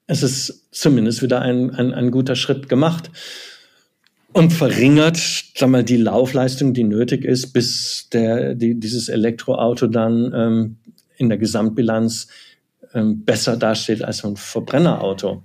es 0.07 0.23
ist 0.23 0.67
zumindest 0.71 1.21
wieder 1.21 1.41
ein, 1.41 1.71
ein, 1.71 1.93
ein 1.93 2.11
guter 2.11 2.35
Schritt 2.35 2.69
gemacht 2.69 3.11
und 4.33 4.51
verringert, 4.53 5.17
sag 5.55 5.69
mal, 5.69 5.83
die 5.83 5.97
Laufleistung, 5.97 6.73
die 6.73 6.83
nötig 6.83 7.25
ist, 7.25 7.53
bis 7.53 8.07
der, 8.11 8.55
die, 8.55 8.79
dieses 8.79 9.09
Elektroauto 9.09 9.87
dann 9.87 10.31
ähm, 10.33 10.77
in 11.17 11.29
der 11.29 11.37
Gesamtbilanz 11.37 12.27
ähm, 12.93 13.25
besser 13.25 13.57
dasteht 13.57 14.03
als 14.03 14.23
ein 14.23 14.37
Verbrennerauto. 14.37 15.43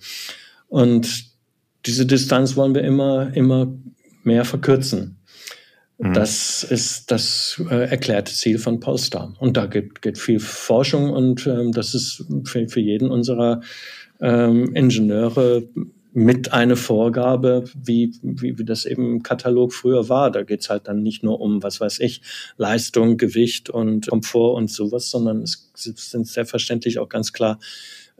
Und 0.68 1.32
diese 1.86 2.06
Distanz 2.06 2.56
wollen 2.56 2.74
wir 2.74 2.82
immer, 2.82 3.34
immer 3.34 3.72
mehr 4.22 4.44
verkürzen. 4.44 5.18
Mhm. 6.02 6.14
Das 6.14 6.64
ist 6.64 7.12
das 7.12 7.62
äh, 7.70 7.88
erklärte 7.88 8.32
Ziel 8.32 8.58
von 8.58 8.80
Polestar. 8.80 9.34
Und 9.38 9.56
da 9.56 9.66
geht, 9.66 10.02
geht 10.02 10.18
viel 10.18 10.40
Forschung 10.40 11.10
und 11.10 11.46
ähm, 11.46 11.70
das 11.70 11.94
ist 11.94 12.24
für, 12.44 12.68
für 12.68 12.80
jeden 12.80 13.08
unserer 13.08 13.60
ähm, 14.20 14.74
Ingenieure 14.74 15.62
mit 16.12 16.52
eine 16.52 16.74
Vorgabe, 16.74 17.64
wie, 17.74 18.14
wie, 18.20 18.58
wie 18.58 18.64
das 18.64 18.84
eben 18.84 19.12
im 19.12 19.22
Katalog 19.22 19.72
früher 19.72 20.08
war. 20.08 20.32
Da 20.32 20.42
geht's 20.42 20.68
halt 20.68 20.88
dann 20.88 21.04
nicht 21.04 21.22
nur 21.22 21.40
um, 21.40 21.62
was 21.62 21.80
weiß 21.80 22.00
ich, 22.00 22.20
Leistung, 22.56 23.16
Gewicht 23.16 23.70
und 23.70 24.08
Komfort 24.08 24.56
und 24.56 24.70
sowas, 24.70 25.08
sondern 25.08 25.42
es 25.42 25.70
sind 25.74 26.26
selbstverständlich 26.26 26.98
auch 26.98 27.08
ganz 27.08 27.32
klar 27.32 27.60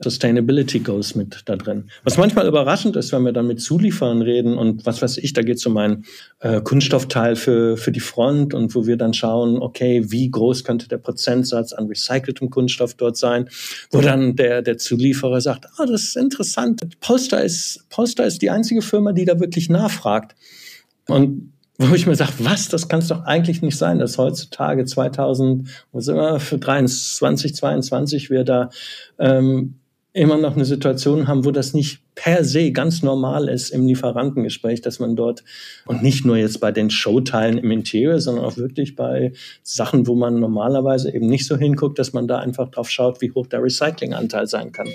Sustainability 0.03 0.79
Goals 0.79 1.15
mit 1.15 1.41
da 1.45 1.55
drin. 1.55 1.89
Was 2.03 2.17
manchmal 2.17 2.47
überraschend 2.47 2.95
ist, 2.95 3.11
wenn 3.11 3.23
wir 3.23 3.31
dann 3.31 3.47
mit 3.47 3.61
Zulieferern 3.61 4.21
reden 4.21 4.57
und 4.57 4.85
was 4.85 5.01
weiß 5.01 5.17
ich, 5.17 5.33
da 5.33 5.41
geht 5.41 5.57
es 5.57 5.65
um 5.65 5.77
einen 5.77 6.05
äh, 6.39 6.61
Kunststoffteil 6.61 7.35
für, 7.35 7.77
für 7.77 7.91
die 7.91 7.99
Front 7.99 8.53
und 8.53 8.75
wo 8.75 8.85
wir 8.85 8.97
dann 8.97 9.13
schauen, 9.13 9.57
okay, 9.57 10.03
wie 10.07 10.29
groß 10.29 10.63
könnte 10.63 10.87
der 10.87 10.97
Prozentsatz 10.97 11.73
an 11.73 11.87
recyceltem 11.87 12.49
Kunststoff 12.49 12.93
dort 12.93 13.17
sein, 13.17 13.49
wo 13.91 14.01
dann 14.01 14.35
der, 14.35 14.61
der 14.61 14.77
Zulieferer 14.77 15.41
sagt, 15.41 15.65
ah, 15.77 15.85
das 15.85 16.03
ist 16.03 16.17
interessant. 16.17 16.81
Polster 16.99 17.43
ist, 17.43 17.85
Polster 17.89 18.25
ist 18.25 18.41
die 18.41 18.49
einzige 18.49 18.81
Firma, 18.81 19.13
die 19.13 19.25
da 19.25 19.39
wirklich 19.39 19.69
nachfragt. 19.69 20.35
Und 21.07 21.53
wo 21.77 21.95
ich 21.95 22.05
mir 22.05 22.15
sage, 22.15 22.33
was, 22.39 22.67
das 22.69 22.87
kann 22.87 22.99
es 22.99 23.07
doch 23.07 23.23
eigentlich 23.25 23.61
nicht 23.61 23.77
sein, 23.77 23.99
dass 23.99 24.17
heutzutage 24.17 24.85
2000, 24.85 25.67
wo 25.91 25.99
sind 25.99 26.15
wir, 26.15 26.39
für 26.39 26.57
23, 26.57 27.55
22 27.55 28.29
wir 28.29 28.43
da 28.43 28.69
ähm, 29.17 29.79
immer 30.13 30.37
noch 30.37 30.55
eine 30.55 30.65
Situation 30.65 31.27
haben, 31.27 31.43
wo 31.43 31.49
das 31.49 31.73
nicht 31.73 31.99
per 32.13 32.45
se 32.45 32.71
ganz 32.71 33.01
normal 33.01 33.49
ist 33.49 33.71
im 33.71 33.87
Lieferantengespräch, 33.87 34.81
dass 34.81 34.99
man 34.99 35.15
dort 35.15 35.43
und 35.87 36.03
nicht 36.03 36.23
nur 36.23 36.37
jetzt 36.37 36.59
bei 36.59 36.71
den 36.71 36.91
Showteilen 36.91 37.57
im 37.57 37.71
Interior, 37.71 38.19
sondern 38.19 38.45
auch 38.45 38.55
wirklich 38.55 38.95
bei 38.95 39.33
Sachen, 39.63 40.05
wo 40.05 40.13
man 40.13 40.39
normalerweise 40.39 41.11
eben 41.11 41.25
nicht 41.25 41.47
so 41.47 41.57
hinguckt, 41.57 41.97
dass 41.97 42.13
man 42.13 42.27
da 42.27 42.37
einfach 42.37 42.69
drauf 42.69 42.91
schaut, 42.91 43.21
wie 43.21 43.31
hoch 43.31 43.47
der 43.47 43.63
Recyclinganteil 43.63 44.45
sein 44.45 44.71
kann. 44.71 44.87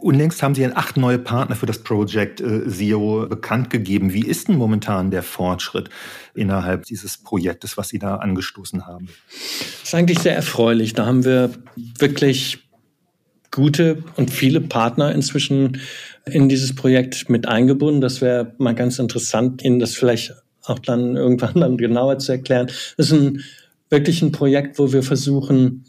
Unlängst 0.00 0.40
haben 0.44 0.54
Sie 0.54 0.64
acht 0.64 0.96
neue 0.96 1.18
Partner 1.18 1.56
für 1.56 1.66
das 1.66 1.78
Projekt 1.78 2.40
äh, 2.40 2.68
Zero 2.68 3.26
bekannt 3.26 3.70
gegeben. 3.70 4.12
Wie 4.12 4.24
ist 4.24 4.46
denn 4.46 4.56
momentan 4.56 5.10
der 5.10 5.24
Fortschritt 5.24 5.90
innerhalb 6.34 6.84
dieses 6.84 7.18
Projektes, 7.18 7.76
was 7.76 7.88
Sie 7.88 7.98
da 7.98 8.16
angestoßen 8.16 8.86
haben? 8.86 9.08
Das 9.80 9.88
ist 9.88 9.94
eigentlich 9.94 10.20
sehr 10.20 10.36
erfreulich. 10.36 10.92
Da 10.92 11.06
haben 11.06 11.24
wir 11.24 11.50
wirklich 11.98 12.60
gute 13.52 14.02
und 14.16 14.30
viele 14.30 14.60
Partner 14.60 15.12
inzwischen 15.14 15.78
in 16.24 16.48
dieses 16.48 16.74
Projekt 16.74 17.28
mit 17.28 17.46
eingebunden. 17.46 18.00
Das 18.00 18.20
wäre 18.20 18.54
mal 18.58 18.74
ganz 18.74 18.98
interessant, 18.98 19.62
Ihnen 19.62 19.78
das 19.78 19.94
vielleicht 19.94 20.34
auch 20.64 20.78
dann 20.78 21.16
irgendwann 21.16 21.54
dann 21.54 21.76
genauer 21.76 22.18
zu 22.18 22.32
erklären. 22.32 22.68
Das 22.96 23.10
ist 23.10 23.12
ein, 23.12 23.44
wirklich 23.90 24.22
ein 24.22 24.32
Projekt, 24.32 24.78
wo 24.78 24.92
wir 24.92 25.02
versuchen, 25.02 25.84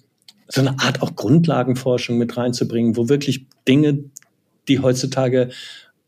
so 0.50 0.62
eine 0.62 0.78
Art 0.80 1.02
auch 1.02 1.16
Grundlagenforschung 1.16 2.18
mit 2.18 2.36
reinzubringen, 2.36 2.98
wo 2.98 3.10
wirklich 3.10 3.48
Dinge, 3.68 4.04
die 4.68 4.80
heutzutage 4.80 5.50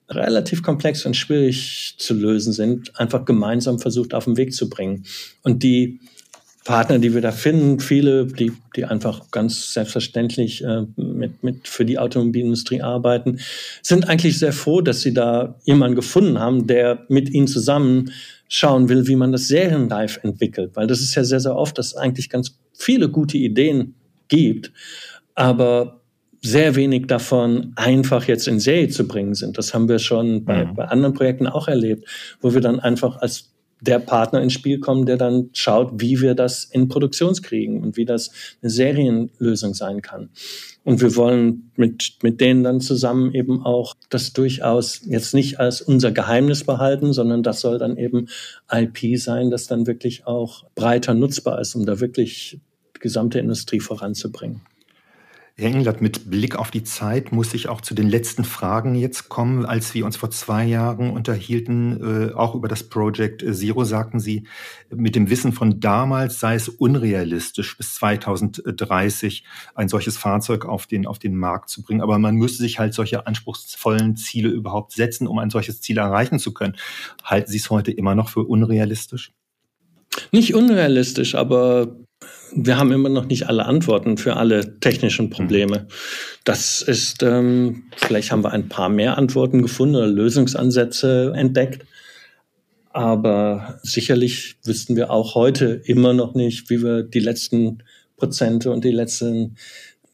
relativ 0.09 0.61
komplex 0.61 1.05
und 1.05 1.15
schwierig 1.15 1.95
zu 1.97 2.13
lösen 2.13 2.53
sind, 2.53 2.99
einfach 2.99 3.25
gemeinsam 3.25 3.79
versucht 3.79 4.13
auf 4.13 4.25
den 4.25 4.37
Weg 4.37 4.53
zu 4.53 4.69
bringen. 4.69 5.05
Und 5.41 5.63
die 5.63 5.99
Partner, 6.63 6.99
die 6.99 7.13
wir 7.13 7.21
da 7.21 7.31
finden, 7.31 7.79
viele, 7.79 8.25
die, 8.25 8.51
die 8.75 8.85
einfach 8.85 9.31
ganz 9.31 9.73
selbstverständlich 9.73 10.63
äh, 10.63 10.85
mit, 11.17 11.43
mit 11.43 11.67
für 11.67 11.85
die 11.85 11.97
Automobilindustrie 11.97 12.81
arbeiten, 12.81 13.39
sind 13.81 14.07
eigentlich 14.09 14.39
sehr 14.39 14.53
froh, 14.53 14.81
dass 14.81 15.01
sie 15.01 15.13
da 15.13 15.55
jemanden 15.63 15.95
gefunden 15.95 16.39
haben, 16.39 16.67
der 16.67 17.05
mit 17.09 17.29
ihnen 17.29 17.47
zusammen 17.47 18.11
schauen 18.47 18.89
will, 18.89 19.07
wie 19.07 19.15
man 19.15 19.31
das 19.31 19.47
serienreif 19.47 20.19
entwickelt. 20.23 20.71
Weil 20.75 20.87
das 20.87 21.01
ist 21.01 21.15
ja 21.15 21.23
sehr, 21.23 21.39
sehr 21.39 21.55
oft, 21.55 21.77
dass 21.77 21.87
es 21.87 21.95
eigentlich 21.95 22.29
ganz 22.29 22.57
viele 22.73 23.09
gute 23.09 23.37
Ideen 23.37 23.95
gibt, 24.27 24.71
aber 25.33 26.01
sehr 26.41 26.75
wenig 26.75 27.07
davon 27.07 27.73
einfach 27.75 28.27
jetzt 28.27 28.47
in 28.47 28.59
Serie 28.59 28.89
zu 28.89 29.07
bringen 29.07 29.33
sind. 29.33 29.57
Das 29.57 29.73
haben 29.73 29.89
wir 29.89 29.97
schon 29.97 30.45
bei, 30.45 30.65
mhm. 30.65 30.75
bei 30.75 30.85
anderen 30.85 31.15
Projekten 31.15 31.47
auch 31.47 31.67
erlebt, 31.67 32.07
wo 32.39 32.53
wir 32.53 32.61
dann 32.61 32.79
einfach 32.79 33.17
als 33.17 33.55
der 33.81 33.99
Partner 33.99 34.41
ins 34.41 34.53
Spiel 34.53 34.79
kommen, 34.79 35.05
der 35.05 35.17
dann 35.17 35.49
schaut, 35.53 35.91
wie 35.95 36.21
wir 36.21 36.35
das 36.35 36.63
in 36.63 36.87
Produktions 36.87 37.41
kriegen 37.41 37.81
und 37.81 37.97
wie 37.97 38.05
das 38.05 38.31
eine 38.61 38.69
Serienlösung 38.69 39.73
sein 39.73 40.01
kann. 40.01 40.29
Und 40.85 41.01
wir 41.01 41.15
wollen 41.15 41.71
mit, 41.75 42.19
mit 42.21 42.39
denen 42.39 42.63
dann 42.63 42.79
zusammen 42.79 43.33
eben 43.33 43.65
auch 43.65 43.95
das 44.09 44.33
durchaus 44.33 45.01
jetzt 45.03 45.33
nicht 45.33 45.59
als 45.59 45.81
unser 45.81 46.11
Geheimnis 46.11 46.63
behalten, 46.63 47.11
sondern 47.11 47.41
das 47.41 47.59
soll 47.59 47.79
dann 47.79 47.97
eben 47.97 48.27
IP 48.71 49.17
sein, 49.17 49.49
das 49.49 49.65
dann 49.65 49.87
wirklich 49.87 50.27
auch 50.27 50.63
breiter 50.75 51.15
nutzbar 51.15 51.59
ist, 51.59 51.73
um 51.73 51.87
da 51.87 51.99
wirklich 51.99 52.59
die 52.95 52.99
gesamte 52.99 53.39
Industrie 53.39 53.79
voranzubringen. 53.79 54.61
Herr 55.57 55.69
Englert, 55.69 56.01
mit 56.01 56.29
Blick 56.29 56.57
auf 56.57 56.69
die 56.69 56.83
Zeit 56.83 57.31
muss 57.31 57.53
ich 57.53 57.69
auch 57.69 57.79
zu 57.79 57.93
den 57.93 58.09
letzten 58.09 58.43
Fragen 58.43 58.93
jetzt 58.93 59.29
kommen. 59.29 59.65
Als 59.65 59.93
wir 59.93 60.05
uns 60.05 60.17
vor 60.17 60.29
zwei 60.29 60.65
Jahren 60.65 61.11
unterhielten, 61.11 62.29
äh, 62.29 62.33
auch 62.33 62.55
über 62.55 62.67
das 62.67 62.83
Project 62.83 63.41
Zero, 63.55 63.85
sagten 63.85 64.19
Sie, 64.19 64.47
mit 64.93 65.15
dem 65.15 65.29
Wissen 65.29 65.53
von 65.53 65.79
damals 65.79 66.41
sei 66.41 66.55
es 66.55 66.67
unrealistisch, 66.67 67.77
bis 67.77 67.95
2030 67.95 69.45
ein 69.75 69.87
solches 69.87 70.17
Fahrzeug 70.17 70.65
auf 70.65 70.87
den, 70.87 71.07
auf 71.07 71.19
den 71.19 71.37
Markt 71.37 71.69
zu 71.69 71.83
bringen. 71.83 72.01
Aber 72.01 72.19
man 72.19 72.35
müsste 72.35 72.61
sich 72.61 72.77
halt 72.77 72.93
solche 72.93 73.25
anspruchsvollen 73.25 74.17
Ziele 74.17 74.49
überhaupt 74.49 74.91
setzen, 74.91 75.25
um 75.25 75.39
ein 75.39 75.51
solches 75.51 75.79
Ziel 75.79 75.99
erreichen 75.99 76.37
zu 76.37 76.53
können. 76.53 76.75
Halten 77.23 77.49
Sie 77.49 77.59
es 77.59 77.69
heute 77.69 77.93
immer 77.93 78.13
noch 78.13 78.27
für 78.27 78.43
unrealistisch? 78.43 79.31
Nicht 80.33 80.53
unrealistisch, 80.53 81.33
aber 81.35 81.95
wir 82.55 82.77
haben 82.77 82.91
immer 82.91 83.09
noch 83.09 83.25
nicht 83.25 83.47
alle 83.47 83.65
Antworten 83.65 84.17
für 84.17 84.37
alle 84.37 84.79
technischen 84.79 85.29
Probleme. 85.29 85.87
Das 86.43 86.81
ist, 86.81 87.21
ähm, 87.21 87.83
vielleicht 87.97 88.31
haben 88.31 88.43
wir 88.43 88.51
ein 88.51 88.69
paar 88.69 88.89
mehr 88.89 89.17
Antworten 89.17 89.61
gefunden 89.61 89.95
oder 89.95 90.07
Lösungsansätze 90.07 91.33
entdeckt. 91.35 91.85
Aber 92.91 93.79
sicherlich 93.83 94.55
wüssten 94.63 94.95
wir 94.95 95.11
auch 95.11 95.35
heute 95.35 95.81
immer 95.83 96.13
noch 96.13 96.33
nicht, 96.33 96.69
wie 96.69 96.81
wir 96.81 97.03
die 97.03 97.19
letzten 97.19 97.83
Prozente 98.15 98.71
und 98.71 98.85
die 98.85 98.91
letzten 98.91 99.57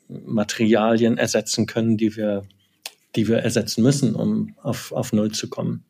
Materialien 0.08 1.18
ersetzen 1.18 1.68
können, 1.68 1.96
die 1.98 2.16
wir, 2.16 2.42
die 3.16 3.28
wir 3.28 3.38
ersetzen 3.38 3.84
müssen, 3.84 4.16
um 4.16 4.56
auf, 4.64 4.92
auf 4.94 5.14
Null 5.14 5.32
zu 5.32 5.48
kommen. 5.48 5.84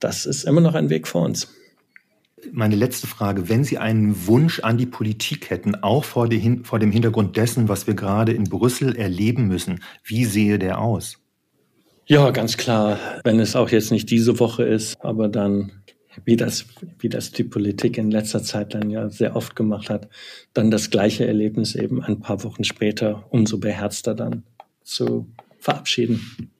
Das 0.00 0.26
ist 0.26 0.44
immer 0.44 0.60
noch 0.60 0.74
ein 0.74 0.90
Weg 0.90 1.08
vor 1.08 1.22
uns. 1.22 1.48
Meine 2.52 2.76
letzte 2.76 3.06
Frage. 3.06 3.48
Wenn 3.48 3.64
Sie 3.64 3.78
einen 3.78 4.26
Wunsch 4.26 4.60
an 4.60 4.78
die 4.78 4.86
Politik 4.86 5.50
hätten, 5.50 5.74
auch 5.76 6.04
vor, 6.04 6.28
dem 6.28 6.92
Hintergrund 6.92 7.36
dessen, 7.36 7.68
was 7.68 7.86
wir 7.86 7.94
gerade 7.94 8.32
in 8.32 8.44
Brüssel 8.44 8.96
erleben 8.96 9.48
müssen, 9.48 9.80
wie 10.04 10.24
sehe 10.24 10.58
der 10.58 10.80
aus? 10.80 11.18
Ja, 12.06 12.30
ganz 12.30 12.56
klar. 12.56 12.98
Wenn 13.24 13.38
es 13.38 13.54
auch 13.54 13.70
jetzt 13.70 13.92
nicht 13.92 14.10
diese 14.10 14.38
Woche 14.40 14.62
ist, 14.62 14.96
aber 15.04 15.28
dann, 15.28 15.72
wie 16.24 16.36
das, 16.36 16.66
wie 16.98 17.08
das 17.08 17.32
die 17.32 17.44
Politik 17.44 17.98
in 17.98 18.10
letzter 18.10 18.42
Zeit 18.42 18.74
dann 18.74 18.90
ja 18.90 19.10
sehr 19.10 19.36
oft 19.36 19.54
gemacht 19.54 19.90
hat, 19.90 20.08
dann 20.54 20.70
das 20.70 20.90
gleiche 20.90 21.26
Erlebnis 21.26 21.74
eben 21.74 22.02
ein 22.02 22.20
paar 22.20 22.42
Wochen 22.44 22.64
später 22.64 23.26
umso 23.30 23.58
beherzter 23.58 24.14
dann 24.14 24.42
zu 24.82 25.28
verabschieden. 25.58 26.50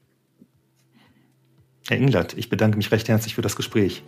Herr 1.89 1.97
Englert, 1.97 2.37
ich 2.37 2.51
bedanke 2.51 2.77
mich 2.77 2.93
recht 2.93 3.09
herzlich 3.09 3.35
für 3.35 3.43
das 3.43 3.57
Gespräch. 3.57 4.03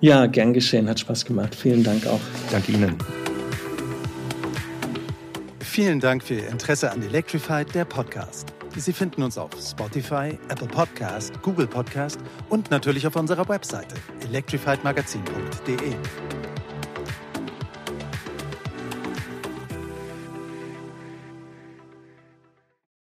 Ja, 0.00 0.26
gern 0.26 0.52
geschehen, 0.52 0.88
hat 0.88 1.00
Spaß 1.00 1.24
gemacht. 1.24 1.54
Vielen 1.54 1.82
Dank 1.82 2.06
auch. 2.06 2.20
Danke 2.50 2.72
Ihnen. 2.72 2.96
Vielen 5.60 5.98
Dank 5.98 6.22
für 6.22 6.34
Ihr 6.34 6.48
Interesse 6.48 6.90
an 6.90 7.02
Electrified, 7.02 7.74
der 7.74 7.84
Podcast. 7.84 8.52
Sie 8.76 8.92
finden 8.92 9.22
uns 9.22 9.38
auf 9.38 9.50
Spotify, 9.60 10.38
Apple 10.48 10.68
Podcast, 10.68 11.40
Google 11.42 11.66
Podcast 11.66 12.18
und 12.48 12.70
natürlich 12.70 13.06
auf 13.06 13.16
unserer 13.16 13.48
Webseite 13.48 13.94
electrifiedmagazin.de. 14.28 15.94